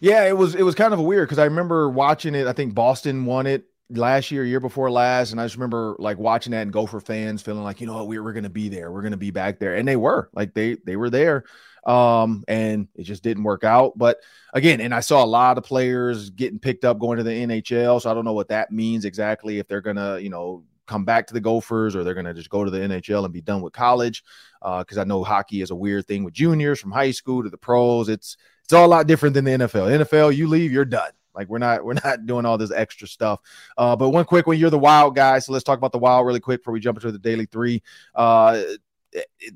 [0.00, 2.46] Yeah, it was it was kind of weird because I remember watching it.
[2.46, 6.18] I think Boston won it last year, year before last, and I just remember like
[6.18, 8.68] watching that and Gopher fans feeling like, you know what, we, we're going to be
[8.68, 11.44] there, we're going to be back there, and they were like they they were there
[11.88, 13.96] um, and it just didn't work out.
[13.96, 14.18] But
[14.52, 18.02] again, and I saw a lot of players getting picked up going to the NHL,
[18.02, 21.26] so I don't know what that means exactly if they're gonna, you know, come back
[21.26, 23.72] to the Gophers or they're gonna just go to the NHL and be done with
[23.72, 24.22] college.
[24.60, 27.48] Because uh, I know hockey is a weird thing with juniors from high school to
[27.48, 28.10] the pros.
[28.10, 30.04] It's it's all a lot different than the NFL.
[30.04, 31.12] NFL, you leave, you're done.
[31.34, 33.40] Like we're not we're not doing all this extra stuff.
[33.78, 35.38] Uh, but one quick one, you're the wild guy.
[35.38, 37.82] So let's talk about the wild really quick before we jump into the daily three.
[38.14, 38.62] Uh,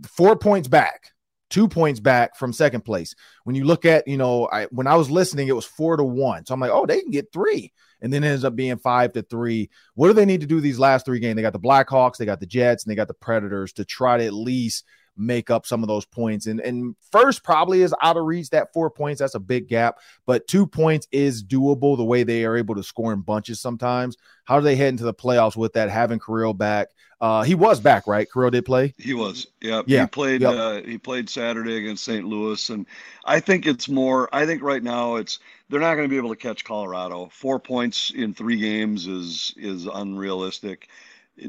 [0.08, 1.12] four points back
[1.52, 3.14] two points back from second place.
[3.44, 6.02] When you look at, you know, I when I was listening, it was four to
[6.02, 6.46] one.
[6.46, 7.72] So I'm like, oh, they can get three.
[8.00, 9.70] And then it ends up being five to three.
[9.94, 11.36] What do they need to do these last three games?
[11.36, 14.16] They got the Blackhawks, they got the Jets, and they got the Predators to try
[14.16, 14.84] to at least
[15.16, 16.46] make up some of those points.
[16.46, 19.20] And and first probably is out of reach that four points.
[19.20, 22.82] That's a big gap, but two points is doable the way they are able to
[22.82, 24.16] score in bunches sometimes.
[24.44, 25.90] How do they head into the playoffs with that?
[25.90, 26.88] Having Kirill back,
[27.22, 28.26] uh, he was back, right?
[28.30, 28.92] Kirill did play.
[28.98, 29.46] He was.
[29.60, 30.00] Yeah, yeah.
[30.00, 30.40] He played.
[30.40, 30.54] Yep.
[30.54, 32.26] Uh, he played Saturday against St.
[32.26, 32.84] Louis, and
[33.24, 34.28] I think it's more.
[34.34, 37.28] I think right now it's they're not going to be able to catch Colorado.
[37.32, 40.88] Four points in three games is is unrealistic.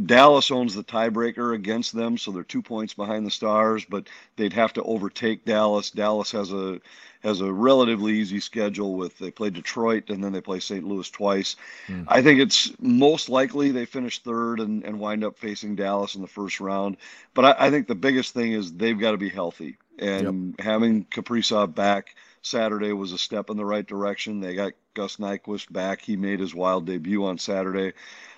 [0.05, 4.53] Dallas owns the tiebreaker against them, so they're two points behind the Stars, but they'd
[4.53, 5.91] have to overtake Dallas.
[5.91, 6.79] Dallas has a
[7.21, 10.85] has a relatively easy schedule with they play Detroit and then they play St.
[10.85, 11.55] Louis twice.
[11.87, 12.05] Mm.
[12.07, 16.21] I think it's most likely they finish third and, and wind up facing Dallas in
[16.21, 16.97] the first round.
[17.33, 19.77] But I, I think the biggest thing is they've got to be healthy.
[19.99, 20.65] And yep.
[20.65, 24.41] having Kaprizov back Saturday was a step in the right direction.
[24.41, 26.01] They got Gus Nyquist back.
[26.01, 27.93] He made his wild debut on Saturday.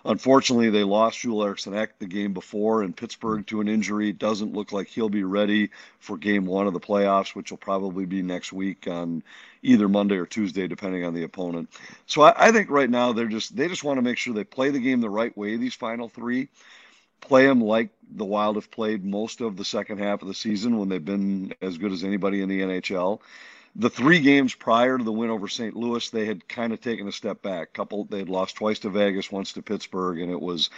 [0.06, 4.14] Unfortunately, they lost Joel Eriksson Ek the game before in Pittsburgh to an injury.
[4.14, 8.06] Doesn't look like he'll be ready for game one of the playoffs, which will probably
[8.06, 9.24] be next week on
[9.64, 11.70] either Monday or Tuesday, depending on the opponent.
[12.06, 14.44] So I, I think right now they're just they just want to make sure they
[14.44, 15.58] play the game the right way.
[15.58, 16.50] These final three,
[17.22, 20.78] play them like the Wild have played most of the second half of the season
[20.78, 23.20] when they've been as good as anybody in the NHL
[23.76, 25.76] the three games prior to the win over St.
[25.76, 27.74] Louis, they had kind of taken a step back.
[27.74, 30.70] Couple, they had lost twice to Vegas, once to Pittsburgh, and it was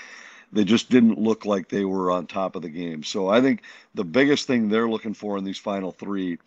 [0.51, 3.03] they just didn't look like they were on top of the game.
[3.03, 6.37] So I think the biggest thing they're looking for in these final three,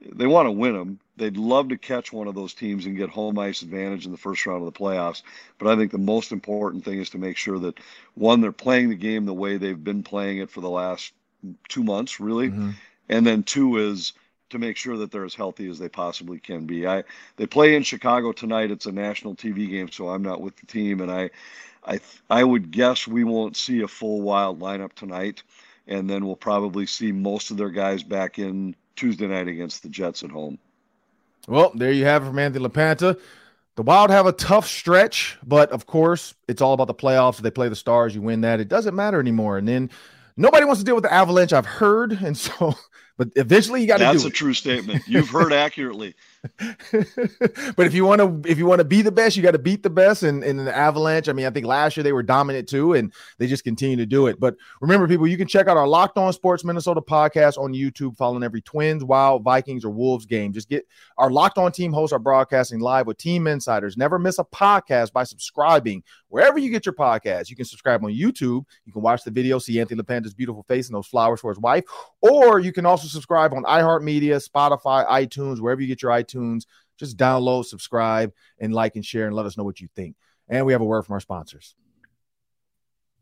[0.00, 1.00] they want to win them.
[1.16, 4.18] They'd love to catch one of those teams and get home ice advantage in the
[4.18, 5.22] first round of the playoffs.
[5.58, 7.80] But I think the most important thing is to make sure that
[8.14, 11.14] one, they're playing the game the way they've been playing it for the last
[11.68, 12.70] two months, really, mm-hmm.
[13.08, 14.12] and then two is
[14.50, 16.86] to make sure that they're as healthy as they possibly can be.
[16.86, 17.04] I
[17.36, 18.70] they play in Chicago tonight.
[18.70, 21.30] It's a national TV game, so I'm not with the team, and I
[21.84, 25.42] I I would guess we won't see a full wild lineup tonight,
[25.86, 29.88] and then we'll probably see most of their guys back in Tuesday night against the
[29.88, 30.58] Jets at home.
[31.48, 33.18] Well, there you have it from Anthony LaPanta.
[33.76, 37.34] The Wild have a tough stretch, but of course, it's all about the playoffs.
[37.36, 38.58] If they play the Stars, you win that.
[38.58, 39.58] It doesn't matter anymore.
[39.58, 39.90] And then
[40.36, 42.12] nobody wants to deal with the Avalanche, I've heard.
[42.12, 42.74] And so
[43.16, 45.02] but eventually you got to do That's a true statement.
[45.06, 46.14] You've heard accurately.
[47.76, 49.58] but if you want to if you want to be the best, you got to
[49.58, 50.22] beat the best.
[50.22, 53.12] And in the Avalanche, I mean, I think last year they were dominant too, and
[53.38, 54.38] they just continue to do it.
[54.38, 58.16] But remember, people, you can check out our Locked On Sports Minnesota podcast on YouTube,
[58.16, 60.52] following every Twins, Wild, Vikings, or Wolves game.
[60.52, 60.86] Just get
[61.18, 63.96] our Locked On team hosts are broadcasting live with team insiders.
[63.96, 67.48] Never miss a podcast by subscribing wherever you get your podcast.
[67.50, 68.64] You can subscribe on YouTube.
[68.84, 71.58] You can watch the video, see Anthony LaPanta's beautiful face and those flowers for his
[71.58, 71.84] wife,
[72.20, 76.64] or you can also subscribe on iHeartMedia, Spotify, iTunes, wherever you get your iTunes iTunes.
[76.98, 80.16] Just download, subscribe, and like and share, and let us know what you think.
[80.48, 81.74] And we have a word from our sponsors.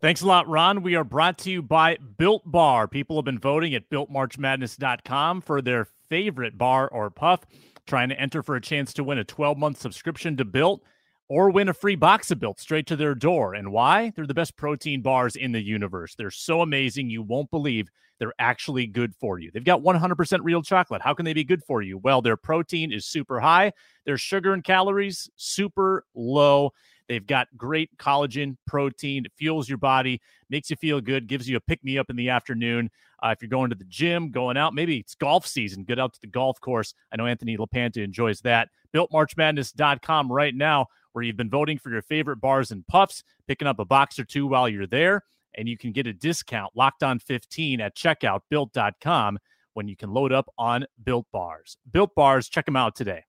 [0.00, 0.82] Thanks a lot, Ron.
[0.82, 2.86] We are brought to you by Built Bar.
[2.88, 7.40] People have been voting at builtmarchmadness.com for their favorite bar or puff,
[7.86, 10.82] trying to enter for a chance to win a 12 month subscription to Built
[11.28, 13.54] or win a free box of Built straight to their door.
[13.54, 14.12] And why?
[14.14, 16.14] They're the best protein bars in the universe.
[16.14, 19.50] They're so amazing, you won't believe they're actually good for you.
[19.52, 21.02] They've got 100% real chocolate.
[21.02, 21.98] How can they be good for you?
[21.98, 23.72] Well, their protein is super high,
[24.06, 26.72] their sugar and calories super low.
[27.08, 29.26] They've got great collagen, protein.
[29.26, 32.16] It fuels your body, makes you feel good, gives you a pick me up in
[32.16, 32.90] the afternoon.
[33.22, 36.12] Uh, if you're going to the gym, going out, maybe it's golf season, get out
[36.14, 36.94] to the golf course.
[37.12, 38.68] I know Anthony LaPanta enjoys that.
[38.94, 43.78] BuiltMarchMadness.com right now, where you've been voting for your favorite bars and puffs, picking up
[43.78, 45.22] a box or two while you're there
[45.54, 49.38] and you can get a discount locked on 15 at checkout built.com
[49.74, 51.76] when you can load up on built bars.
[51.90, 53.24] Built bars, check them out today.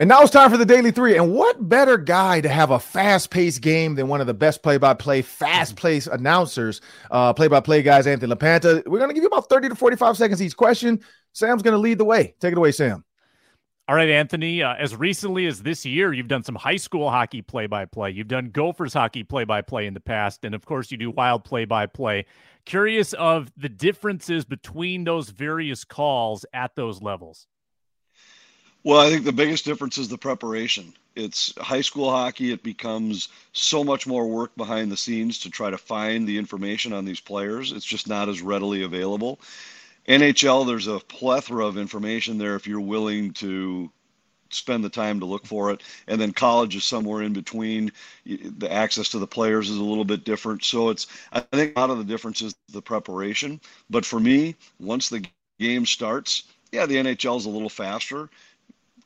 [0.00, 1.18] And now it's time for the Daily Three.
[1.18, 4.62] And what better guy to have a fast paced game than one of the best
[4.62, 6.80] play by play, fast paced announcers,
[7.10, 8.86] play by play guys, Anthony LaPanta?
[8.86, 11.00] We're going to give you about 30 to 45 seconds each question.
[11.34, 12.34] Sam's going to lead the way.
[12.40, 13.04] Take it away, Sam.
[13.88, 14.62] All right, Anthony.
[14.62, 18.10] Uh, as recently as this year, you've done some high school hockey play by play.
[18.10, 20.46] You've done Gophers hockey play by play in the past.
[20.46, 22.24] And of course, you do wild play by play.
[22.64, 27.46] Curious of the differences between those various calls at those levels.
[28.82, 30.94] Well, I think the biggest difference is the preparation.
[31.14, 35.70] It's high school hockey, it becomes so much more work behind the scenes to try
[35.70, 37.72] to find the information on these players.
[37.72, 39.40] It's just not as readily available.
[40.08, 43.90] NHL, there's a plethora of information there if you're willing to
[44.50, 45.82] spend the time to look for it.
[46.08, 47.92] And then college is somewhere in between.
[48.24, 50.64] The access to the players is a little bit different.
[50.64, 53.60] So it's, I think, a lot of the difference is the preparation.
[53.90, 55.24] But for me, once the
[55.58, 58.30] game starts, yeah, the NHL is a little faster.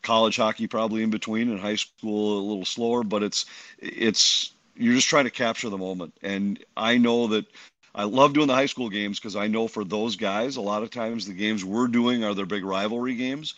[0.05, 3.03] College hockey probably in between, and high school a little slower.
[3.03, 3.47] But it's,
[3.81, 6.15] it's, you're just trying to capture the moment.
[6.23, 7.47] And I know that
[7.95, 10.83] I love doing the high school games because I know for those guys, a lot
[10.83, 13.55] of times the games we're doing are their big rivalry games,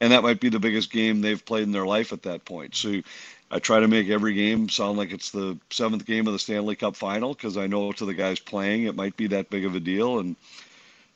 [0.00, 2.74] and that might be the biggest game they've played in their life at that point.
[2.74, 3.02] So
[3.50, 6.74] I try to make every game sound like it's the seventh game of the Stanley
[6.74, 9.74] Cup final because I know to the guys playing it might be that big of
[9.74, 10.36] a deal, and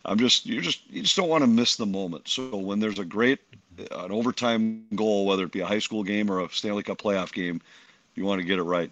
[0.05, 2.29] I'm just you just you just don't want to miss the moment.
[2.29, 3.41] So when there's a great
[3.79, 6.99] uh, an overtime goal, whether it be a high school game or a Stanley Cup
[6.99, 7.61] playoff game,
[8.15, 8.91] you want to get it right.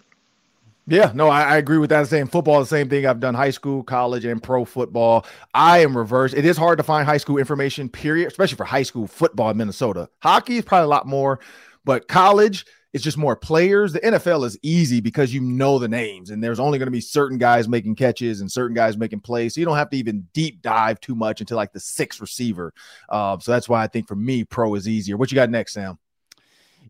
[0.87, 2.07] Yeah, no, I, I, agree with that.
[2.07, 3.05] Same football, the same thing.
[3.05, 5.23] I've done high school, college, and pro football.
[5.53, 6.33] I am reversed.
[6.33, 9.57] It is hard to find high school information, period, especially for high school football in
[9.57, 10.09] Minnesota.
[10.17, 11.41] Hockey is probably a lot more,
[11.85, 13.93] but college it's just more players.
[13.93, 17.01] The NFL is easy because you know the names, and there's only going to be
[17.01, 19.53] certain guys making catches and certain guys making plays.
[19.53, 22.73] So you don't have to even deep dive too much into like the sixth receiver.
[23.07, 25.17] Uh, so that's why I think for me, pro is easier.
[25.17, 25.99] What you got next, Sam?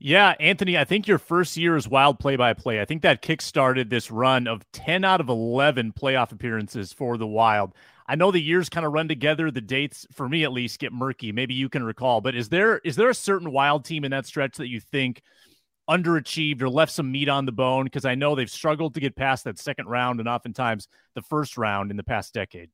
[0.02, 3.22] Yeah, Anthony, I think your first year as wild play by play, I think that
[3.22, 7.74] kick-started this run of 10 out of 11 playoff appearances for the Wild.
[8.08, 10.94] I know the years kind of run together, the dates for me at least get
[10.94, 11.34] murky.
[11.34, 14.26] Maybe you can recall, but is there is there a certain wild team in that
[14.26, 15.22] stretch that you think
[15.90, 19.16] underachieved or left some meat on the bone because I know they've struggled to get
[19.16, 22.70] past that second round and oftentimes the first round in the past decade?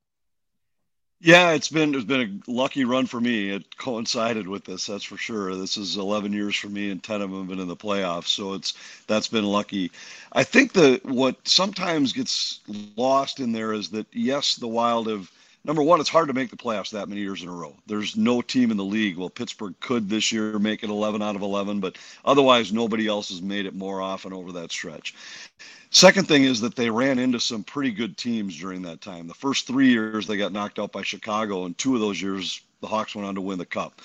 [1.21, 3.49] Yeah, it's been it's been a lucky run for me.
[3.49, 5.55] It coincided with this, that's for sure.
[5.55, 8.27] This is 11 years for me, and 10 of them have been in the playoffs,
[8.27, 8.73] so it's
[9.07, 9.91] that's been lucky.
[10.33, 12.59] I think that what sometimes gets
[12.97, 15.31] lost in there is that yes, the Wild have
[15.65, 17.75] number one, it's hard to make the playoffs that many years in a row.
[17.87, 19.17] There's no team in the league.
[19.17, 23.29] Well, Pittsburgh could this year make it 11 out of 11, but otherwise, nobody else
[23.29, 25.15] has made it more often over that stretch.
[25.89, 29.27] Second thing is that they ran into some pretty good teams during that time.
[29.27, 32.61] The first three years they got knocked out by Chicago, and two of those years
[32.81, 34.01] the Hawks went on to win the cup.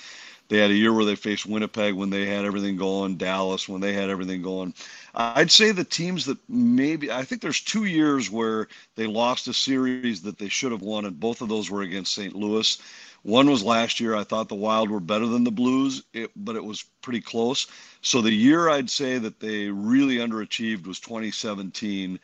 [0.50, 3.80] They had a year where they faced Winnipeg when they had everything going, Dallas when
[3.80, 4.74] they had everything going.
[5.14, 9.54] I'd say the teams that maybe I think there's two years where they lost a
[9.54, 12.34] series that they should have won, and both of those were against St.
[12.34, 12.76] Louis.
[13.22, 14.16] One was last year.
[14.16, 17.68] I thought the Wild were better than the Blues, it, but it was pretty close.
[18.02, 22.18] So the year I'd say that they really underachieved was 2017.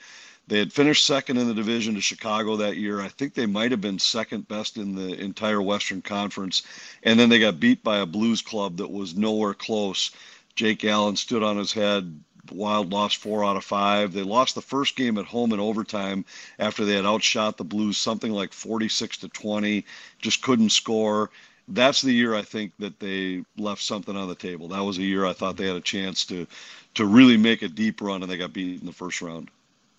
[0.49, 3.01] They had finished second in the division to Chicago that year.
[3.01, 6.62] I think they might have been second best in the entire Western Conference.
[7.03, 10.12] And then they got beat by a Blues club that was nowhere close.
[10.55, 12.20] Jake Allen stood on his head.
[12.53, 14.12] Wild lost four out of five.
[14.12, 16.24] They lost the first game at home in overtime
[16.61, 19.84] after they had outshot the Blues something like 46 to 20,
[20.22, 21.30] just couldn't score.
[21.66, 24.68] That's the year I think that they left something on the table.
[24.68, 26.47] That was a year I thought they had a chance to
[26.94, 29.51] to really make a deep run and they got beat in the first round.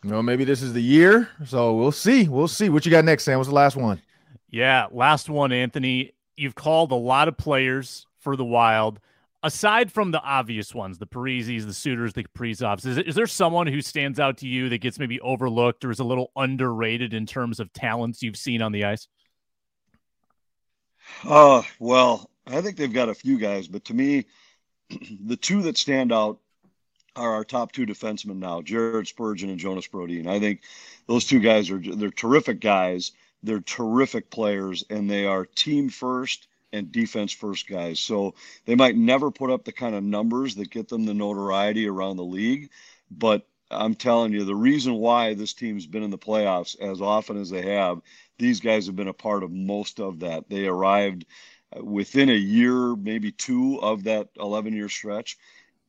[0.07, 1.27] You know, maybe this is the year.
[1.45, 2.29] So we'll see.
[2.29, 2.69] We'll see.
[2.69, 3.39] What you got next, Sam?
[3.39, 4.01] What's the last one?
[4.49, 6.13] Yeah, last one, Anthony.
[6.37, 9.01] You've called a lot of players for the Wild.
[9.43, 13.67] Aside from the obvious ones, the Parises, the Suters, the Kaprizovs, is, is there someone
[13.67, 17.25] who stands out to you that gets maybe overlooked or is a little underrated in
[17.25, 19.09] terms of talents you've seen on the ice?
[21.25, 24.23] Uh, well, I think they've got a few guys, but to me,
[25.25, 26.39] the two that stand out
[27.17, 30.27] are our top two defensemen now, Jared Spurgeon and Jonas Brodin.
[30.27, 30.61] I think
[31.07, 33.11] those two guys are they're terrific guys.
[33.43, 37.99] They're terrific players, and they are team first and defense first guys.
[37.99, 41.87] So they might never put up the kind of numbers that get them the notoriety
[41.87, 42.69] around the league,
[43.09, 47.39] but I'm telling you, the reason why this team's been in the playoffs as often
[47.39, 48.01] as they have,
[48.37, 50.49] these guys have been a part of most of that.
[50.49, 51.25] They arrived
[51.75, 55.37] uh, within a year, maybe two of that 11 year stretch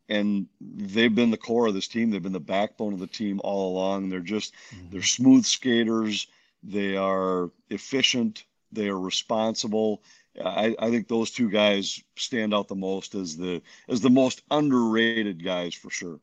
[0.09, 2.11] and they've been the core of this team.
[2.11, 4.09] They've been the backbone of the team all along.
[4.09, 4.91] They're just mm-hmm.
[4.91, 6.27] they're smooth skaters.
[6.63, 8.45] They are efficient.
[8.73, 10.03] They are responsible.
[10.45, 14.43] I, I think those two guys stand out the most as the as the most
[14.51, 16.21] underrated guys for sure.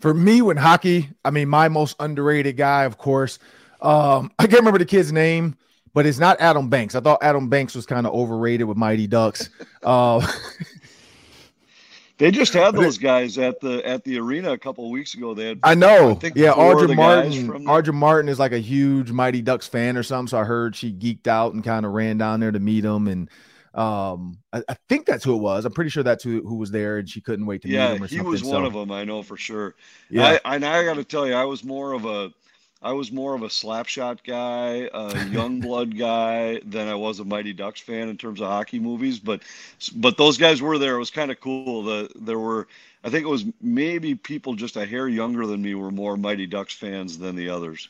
[0.00, 3.38] For me, with hockey, I mean, my most underrated guy, of course.
[3.80, 5.56] Um, I can't remember the kid's name,
[5.94, 6.94] but it's not Adam Banks.
[6.94, 9.48] I thought Adam Banks was kind of overrated with Mighty Ducks.
[9.82, 10.26] uh,
[12.18, 15.34] They just had those guys at the at the arena a couple of weeks ago.
[15.34, 16.18] They had I know.
[16.22, 17.48] I yeah, Audra Martin.
[17.66, 20.28] Audra Martin is like a huge Mighty Ducks fan or something.
[20.28, 23.06] So I heard she geeked out and kind of ran down there to meet him.
[23.06, 23.28] And
[23.74, 25.66] um, I, I, think that's who it was.
[25.66, 27.96] I'm pretty sure that's who, who was there, and she couldn't wait to yeah, meet
[27.96, 28.02] him.
[28.04, 28.90] Yeah, he was one of them.
[28.90, 29.74] I know for sure.
[30.08, 32.32] Yeah, I, and I got to tell you, I was more of a
[32.82, 37.24] I was more of a slapshot guy, a young blood guy than I was a
[37.24, 39.18] Mighty Ducks fan in terms of hockey movies.
[39.18, 39.42] But
[39.94, 40.96] but those guys were there.
[40.96, 41.82] It was kind of cool.
[41.82, 42.68] The there were
[43.02, 46.46] I think it was maybe people just a hair younger than me were more Mighty
[46.46, 47.88] Ducks fans than the others.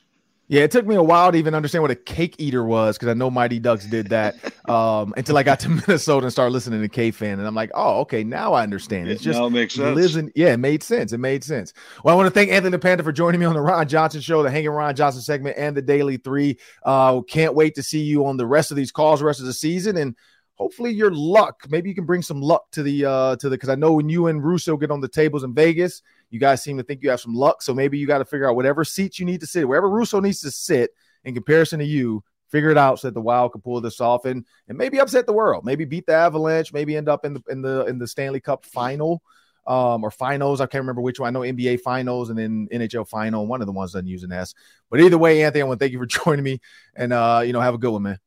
[0.48, 3.08] Yeah, it took me a while to even understand what a cake eater was because
[3.08, 4.36] I know Mighty Ducks did that
[4.70, 8.00] um, until I got to Minnesota and started listening to KFAN, and I'm like, oh,
[8.00, 9.08] okay, now I understand.
[9.08, 9.96] It's just now makes sense.
[9.96, 11.12] Lives in, yeah, it made sense.
[11.12, 11.72] It made sense.
[12.04, 14.42] Well, I want to thank Anthony Panda for joining me on the Ron Johnson Show,
[14.42, 16.58] the Hanging Ron Johnson segment, and the Daily Three.
[16.84, 19.46] Uh, can't wait to see you on the rest of these calls, the rest of
[19.46, 20.14] the season, and
[20.54, 21.62] hopefully your luck.
[21.68, 24.08] Maybe you can bring some luck to the uh to the because I know when
[24.08, 27.10] you and Russo get on the tables in Vegas, you guys seem to think you
[27.10, 27.62] have some luck.
[27.62, 30.20] So maybe you got to figure out whatever seats you need to sit, wherever Russo
[30.20, 30.90] needs to sit
[31.24, 32.22] in comparison to you.
[32.50, 35.26] Figure it out so that the Wild can pull this off and and maybe upset
[35.26, 35.64] the world.
[35.64, 36.72] Maybe beat the Avalanche.
[36.72, 39.20] Maybe end up in the in the in the Stanley Cup final
[39.66, 40.60] um, or finals.
[40.60, 41.28] I can't remember which one.
[41.28, 43.46] I know NBA finals and then NHL final.
[43.46, 44.54] One of the ones doesn't use an S.
[44.90, 46.60] But either way, Anthony, I want to thank you for joining me
[46.94, 48.18] and uh, you know, have a good one, man.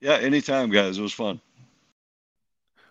[0.00, 0.98] Yeah, anytime, guys.
[0.98, 1.40] It was fun.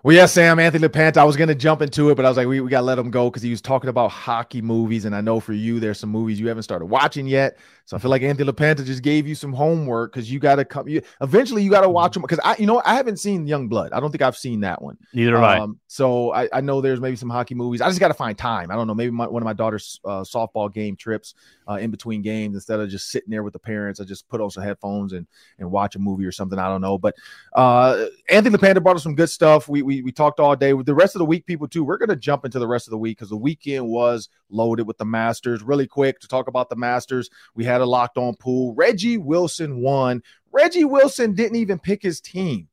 [0.03, 1.15] Well, yeah, Sam Anthony LaPanta.
[1.15, 3.09] I was gonna jump into it, but I was like, we, we gotta let him
[3.09, 6.09] go because he was talking about hockey movies, and I know for you, there's some
[6.09, 7.57] movies you haven't started watching yet.
[7.85, 10.65] So I feel like Anthony LaPanta just gave you some homework because you got to
[10.65, 10.87] come.
[10.87, 13.89] You, eventually, you got to watch them because I, you know, I haven't seen Youngblood.
[13.91, 14.97] I don't think I've seen that one.
[15.13, 15.83] Neither have um, I.
[15.87, 17.81] So I, I know there's maybe some hockey movies.
[17.81, 18.71] I just got to find time.
[18.71, 18.93] I don't know.
[18.93, 21.35] Maybe my, one of my daughter's uh, softball game trips
[21.69, 23.99] uh, in between games instead of just sitting there with the parents.
[23.99, 25.27] I just put on some headphones and
[25.59, 26.57] and watch a movie or something.
[26.57, 26.97] I don't know.
[26.97, 27.15] But
[27.53, 29.67] uh, Anthony LaPanta brought us some good stuff.
[29.67, 31.45] We we we talked all day with the rest of the week.
[31.45, 31.83] People too.
[31.83, 34.97] We're gonna jump into the rest of the week because the weekend was loaded with
[34.97, 35.61] the Masters.
[35.61, 37.29] Really quick to talk about the Masters.
[37.55, 38.73] We had a locked on pool.
[38.75, 40.21] Reggie Wilson won.
[40.51, 42.67] Reggie Wilson didn't even pick his team.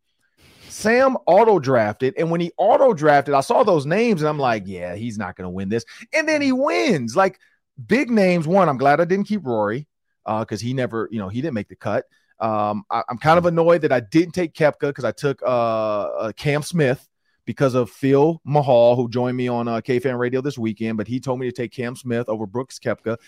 [0.68, 4.64] Sam auto drafted, and when he auto drafted, I saw those names, and I'm like,
[4.66, 5.84] yeah, he's not going to win this.
[6.12, 7.16] And then he wins.
[7.16, 7.38] Like
[7.86, 8.46] big names.
[8.46, 8.68] won.
[8.68, 9.86] I'm glad I didn't keep Rory
[10.24, 12.05] because uh, he never, you know, he didn't make the cut.
[12.38, 15.46] Um, I, am kind of annoyed that I didn't take Koepka because I took uh,
[15.46, 17.07] uh, Cam Smith
[17.44, 20.96] because of Phil Mahal, who joined me on uh, KFAN Radio this weekend.
[20.96, 23.18] But he told me to take Cam Smith over Brooks Koepka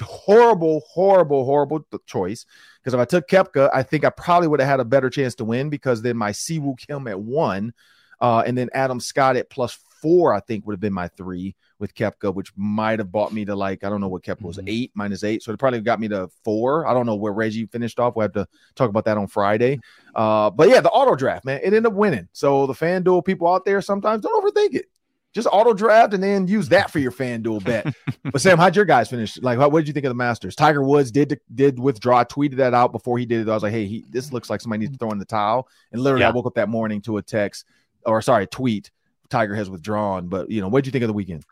[0.00, 2.46] horrible, horrible, horrible choice.
[2.80, 5.34] Because if I took Koepka, I think I probably would have had a better chance
[5.36, 7.72] to win because then my Si Woo Kim at one,
[8.20, 11.54] uh, and then Adam Scott at plus four, I think would have been my three
[11.78, 14.56] with Koepka, which might have bought me to like, I don't know what Koepka was,
[14.56, 14.68] mm-hmm.
[14.68, 15.42] eight minus eight.
[15.42, 16.86] So it probably got me to four.
[16.86, 18.14] I don't know where Reggie finished off.
[18.14, 19.80] We'll have to talk about that on Friday.
[20.14, 22.28] Uh, but yeah, the auto draft, man, it ended up winning.
[22.32, 24.86] So the FanDuel people out there sometimes don't overthink it
[25.32, 27.94] just auto draft and then use that for your FanDuel bet.
[28.24, 29.40] but Sam, how'd your guys finish?
[29.40, 30.54] Like, what did you think of the Masters?
[30.54, 32.24] Tiger Woods did did withdraw.
[32.24, 33.50] Tweeted that out before he did it.
[33.50, 35.68] I was like, hey, he, this looks like somebody needs to throw in the towel.
[35.92, 36.28] And literally, yeah.
[36.28, 37.64] I woke up that morning to a text
[38.04, 38.90] or sorry, a tweet.
[39.30, 40.28] Tiger has withdrawn.
[40.28, 41.44] But you know, what did you think of the weekend?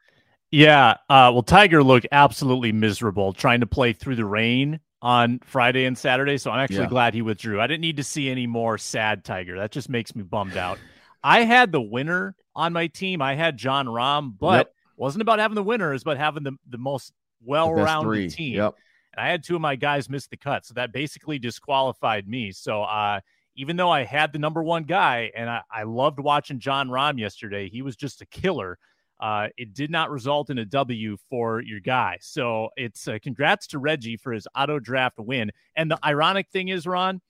[0.51, 5.85] Yeah, uh, well, Tiger looked absolutely miserable trying to play through the rain on Friday
[5.85, 6.39] and Saturday.
[6.39, 6.89] So I'm actually yeah.
[6.89, 7.61] glad he withdrew.
[7.61, 9.59] I didn't need to see any more sad Tiger.
[9.59, 10.79] That just makes me bummed out.
[11.23, 13.23] I had the winner on my team.
[13.23, 14.75] I had Jon Rahm, but yep.
[14.97, 17.13] wasn't about having the winner, it's about having the, the most
[17.45, 18.57] well-rounded team.
[18.57, 18.75] Yep.
[19.13, 20.65] And I had two of my guys miss the cut.
[20.65, 22.53] So that basically disqualified me.
[22.53, 23.21] So uh,
[23.57, 27.19] even though I had the number one guy and I, I loved watching Jon Rahm
[27.19, 28.79] yesterday, he was just a killer.
[29.19, 32.17] Uh, it did not result in a W for your guy.
[32.23, 35.51] So it's uh, congrats to Reggie for his auto draft win.
[35.77, 37.21] And the ironic thing is, Ron,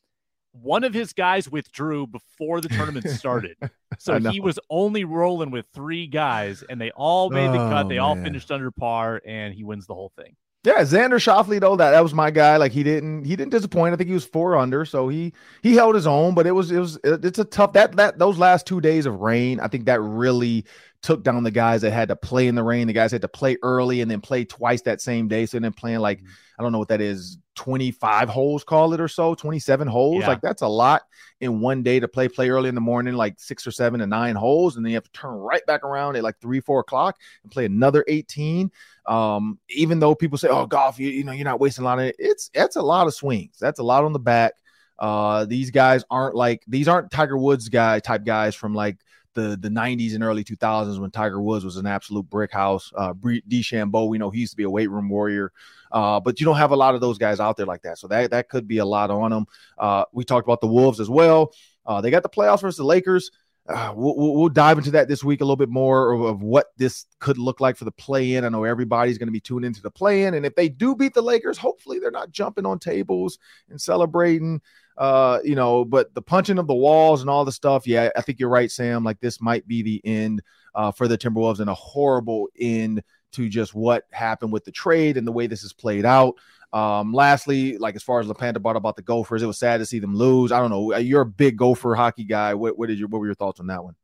[0.52, 3.56] one of his guys withdrew before the tournament started.
[3.98, 7.88] so he was only rolling with three guys, and they all made the cut.
[7.88, 10.36] They oh, all finished under par, and he wins the whole thing.
[10.62, 12.58] Yeah, Xander Schauffele though that that was my guy.
[12.58, 13.94] Like he didn't he didn't disappoint.
[13.94, 15.32] I think he was four under, so he
[15.62, 16.34] he held his own.
[16.34, 19.20] But it was it was it's a tough that that those last two days of
[19.20, 19.58] rain.
[19.58, 20.66] I think that really
[21.02, 22.88] took down the guys that had to play in the rain.
[22.88, 25.46] The guys had to play early and then play twice that same day.
[25.46, 26.30] So then playing like, mm-hmm.
[26.58, 30.20] I don't know what that is, 25 holes, call it or so, 27 holes.
[30.20, 30.28] Yeah.
[30.28, 31.02] Like that's a lot
[31.40, 34.06] in one day to play, play early in the morning, like six or seven to
[34.06, 34.76] nine holes.
[34.76, 37.52] And then you have to turn right back around at like three, four o'clock and
[37.52, 38.70] play another 18.
[39.06, 41.98] Um, even though people say, oh, golf, you, you know, you're not wasting a lot
[41.98, 42.16] of it.
[42.18, 43.56] It's, that's a lot of swings.
[43.60, 44.54] That's a lot on the back.
[44.98, 48.98] Uh, these guys aren't like, these aren't Tiger Woods guy type guys from like,
[49.34, 52.92] the the 90s and early 2000s when Tiger Woods was an absolute brick house.
[52.96, 55.52] Uh, DeChambeau, we know he used to be a weight room warrior,
[55.90, 57.98] uh, but you don't have a lot of those guys out there like that.
[57.98, 59.46] So that that could be a lot on them.
[59.78, 61.52] Uh, we talked about the Wolves as well.
[61.86, 63.30] Uh, they got the playoffs versus the Lakers.
[63.68, 66.68] Uh, we'll, we'll, dive into that this week a little bit more of, of what
[66.76, 68.44] this could look like for the play in.
[68.44, 70.34] I know everybody's going to be tuned into the play in.
[70.34, 73.38] And if they do beat the Lakers, hopefully they're not jumping on tables
[73.68, 74.60] and celebrating
[75.00, 78.20] uh, you know, but the punching of the walls and all the stuff, yeah, I
[78.20, 79.02] think you're right, Sam.
[79.02, 80.42] Like this might be the end
[80.74, 83.02] uh, for the Timberwolves and a horrible end
[83.32, 86.34] to just what happened with the trade and the way this is played out.
[86.72, 89.86] Um, lastly, like as far as LaPanta brought about the Gophers, it was sad to
[89.86, 90.52] see them lose.
[90.52, 90.96] I don't know.
[90.96, 92.54] You're a big Gopher hockey guy.
[92.54, 93.96] What, what did your what were your thoughts on that one?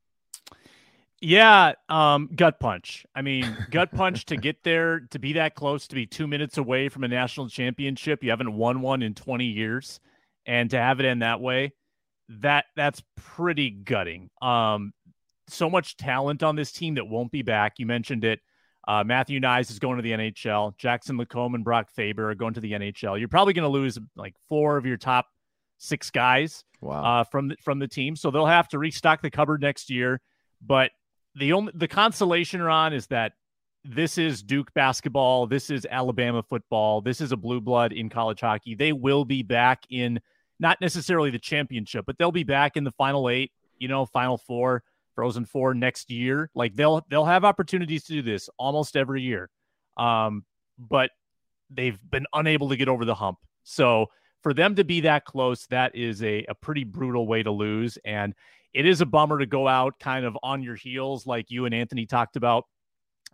[1.21, 3.07] Yeah, um, gut punch.
[3.15, 6.59] I mean, gut punch to get there, to be that close, to be two minutes
[6.59, 8.23] away from a national championship.
[8.23, 9.99] You haven't won one in 20 years
[10.47, 11.73] and to have it end that way,
[12.29, 14.31] that that's pretty gutting.
[14.41, 14.93] Um,
[15.49, 17.75] so much talent on this team that won't be back.
[17.79, 18.41] You mentioned it.
[18.87, 20.77] Uh, Matthew Knies is going to the NHL.
[20.79, 23.19] Jackson LaCombe and Brock Faber are going to the NHL.
[23.19, 25.27] You're probably going to lose like four of your top
[25.79, 27.21] six guys wow.
[27.21, 30.21] uh, from the, from the team, so they'll have to restock the cupboard next year.
[30.65, 30.93] But
[31.35, 33.33] the only the consolation, Ron, is that
[33.85, 35.47] this is Duke basketball.
[35.47, 37.01] This is Alabama football.
[37.01, 38.75] This is a blue blood in college hockey.
[38.75, 40.21] They will be back in
[40.59, 44.39] not necessarily the championship, but they'll be back in the final eight, you know, final
[44.39, 44.83] four,
[45.17, 46.49] frozen four next year.
[46.55, 49.51] Like they'll they'll have opportunities to do this almost every year.
[49.97, 50.45] Um,
[50.79, 51.11] but
[51.71, 53.39] they've been unable to get over the hump.
[53.65, 54.07] So
[54.45, 57.99] for them to be that close, that is a, a pretty brutal way to lose.
[58.05, 58.35] And
[58.73, 61.75] it is a bummer to go out kind of on your heels, like you and
[61.75, 62.65] Anthony talked about,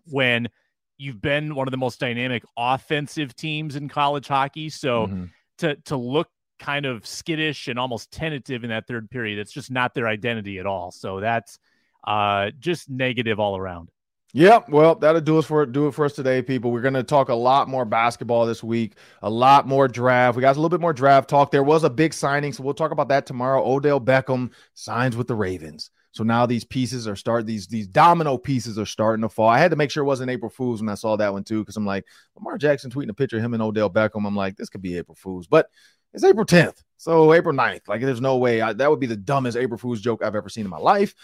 [0.06, 0.48] when
[0.96, 4.70] you've been one of the most dynamic offensive teams in college hockey.
[4.70, 5.24] So mm-hmm.
[5.58, 6.28] to to look
[6.62, 9.38] kind of skittish and almost tentative in that third period.
[9.38, 10.92] It's just not their identity at all.
[10.92, 11.58] So that's
[12.04, 13.90] uh, just negative all around.
[14.34, 16.72] Yeah, Well, that'll do us for do it for us today, people.
[16.72, 20.36] We're going to talk a lot more basketball this week, a lot more draft.
[20.36, 21.50] We got a little bit more draft talk.
[21.50, 23.62] There was a big signing, so we'll talk about that tomorrow.
[23.62, 25.90] Odell Beckham signs with the Ravens.
[26.12, 29.48] So now these pieces are start these these domino pieces are starting to fall.
[29.48, 31.60] I had to make sure it wasn't April Fools when I saw that one too,
[31.60, 34.26] because I'm like Lamar Jackson tweeting a picture of him and Odell Beckham.
[34.26, 35.68] I'm like, this could be April Fools, but
[36.12, 36.82] it's April 10th.
[37.02, 37.88] So April 9th.
[37.88, 40.48] Like there's no way I, that would be the dumbest April Fool's joke I've ever
[40.48, 41.14] seen in my life.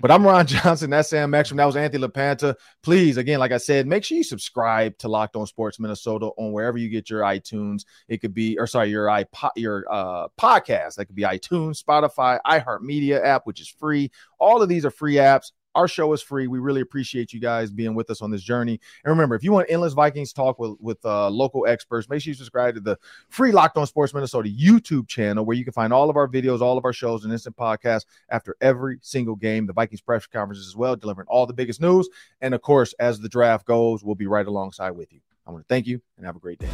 [0.00, 0.88] But I'm Ron Johnson.
[0.88, 1.58] That's Sam Ekstrom.
[1.58, 2.54] That was Anthony LaPanta.
[2.82, 6.52] Please, again, like I said, make sure you subscribe to Locked On Sports Minnesota on
[6.52, 7.84] wherever you get your iTunes.
[8.08, 10.94] It could be, or sorry, your iPod, your uh, podcast.
[10.94, 14.10] That could be iTunes, Spotify, iHeartMedia app, which is free.
[14.38, 15.52] All of these are free apps.
[15.74, 16.46] Our show is free.
[16.46, 18.80] We really appreciate you guys being with us on this journey.
[19.04, 22.30] And remember, if you want endless Vikings talk with with uh, local experts, make sure
[22.30, 22.98] you subscribe to the
[23.28, 26.60] free Locked On Sports Minnesota YouTube channel, where you can find all of our videos,
[26.60, 29.66] all of our shows, and instant podcasts after every single game.
[29.66, 32.08] The Vikings press conferences as well, delivering all the biggest news.
[32.40, 35.20] And of course, as the draft goes, we'll be right alongside with you.
[35.46, 36.68] I want to thank you and have a great day.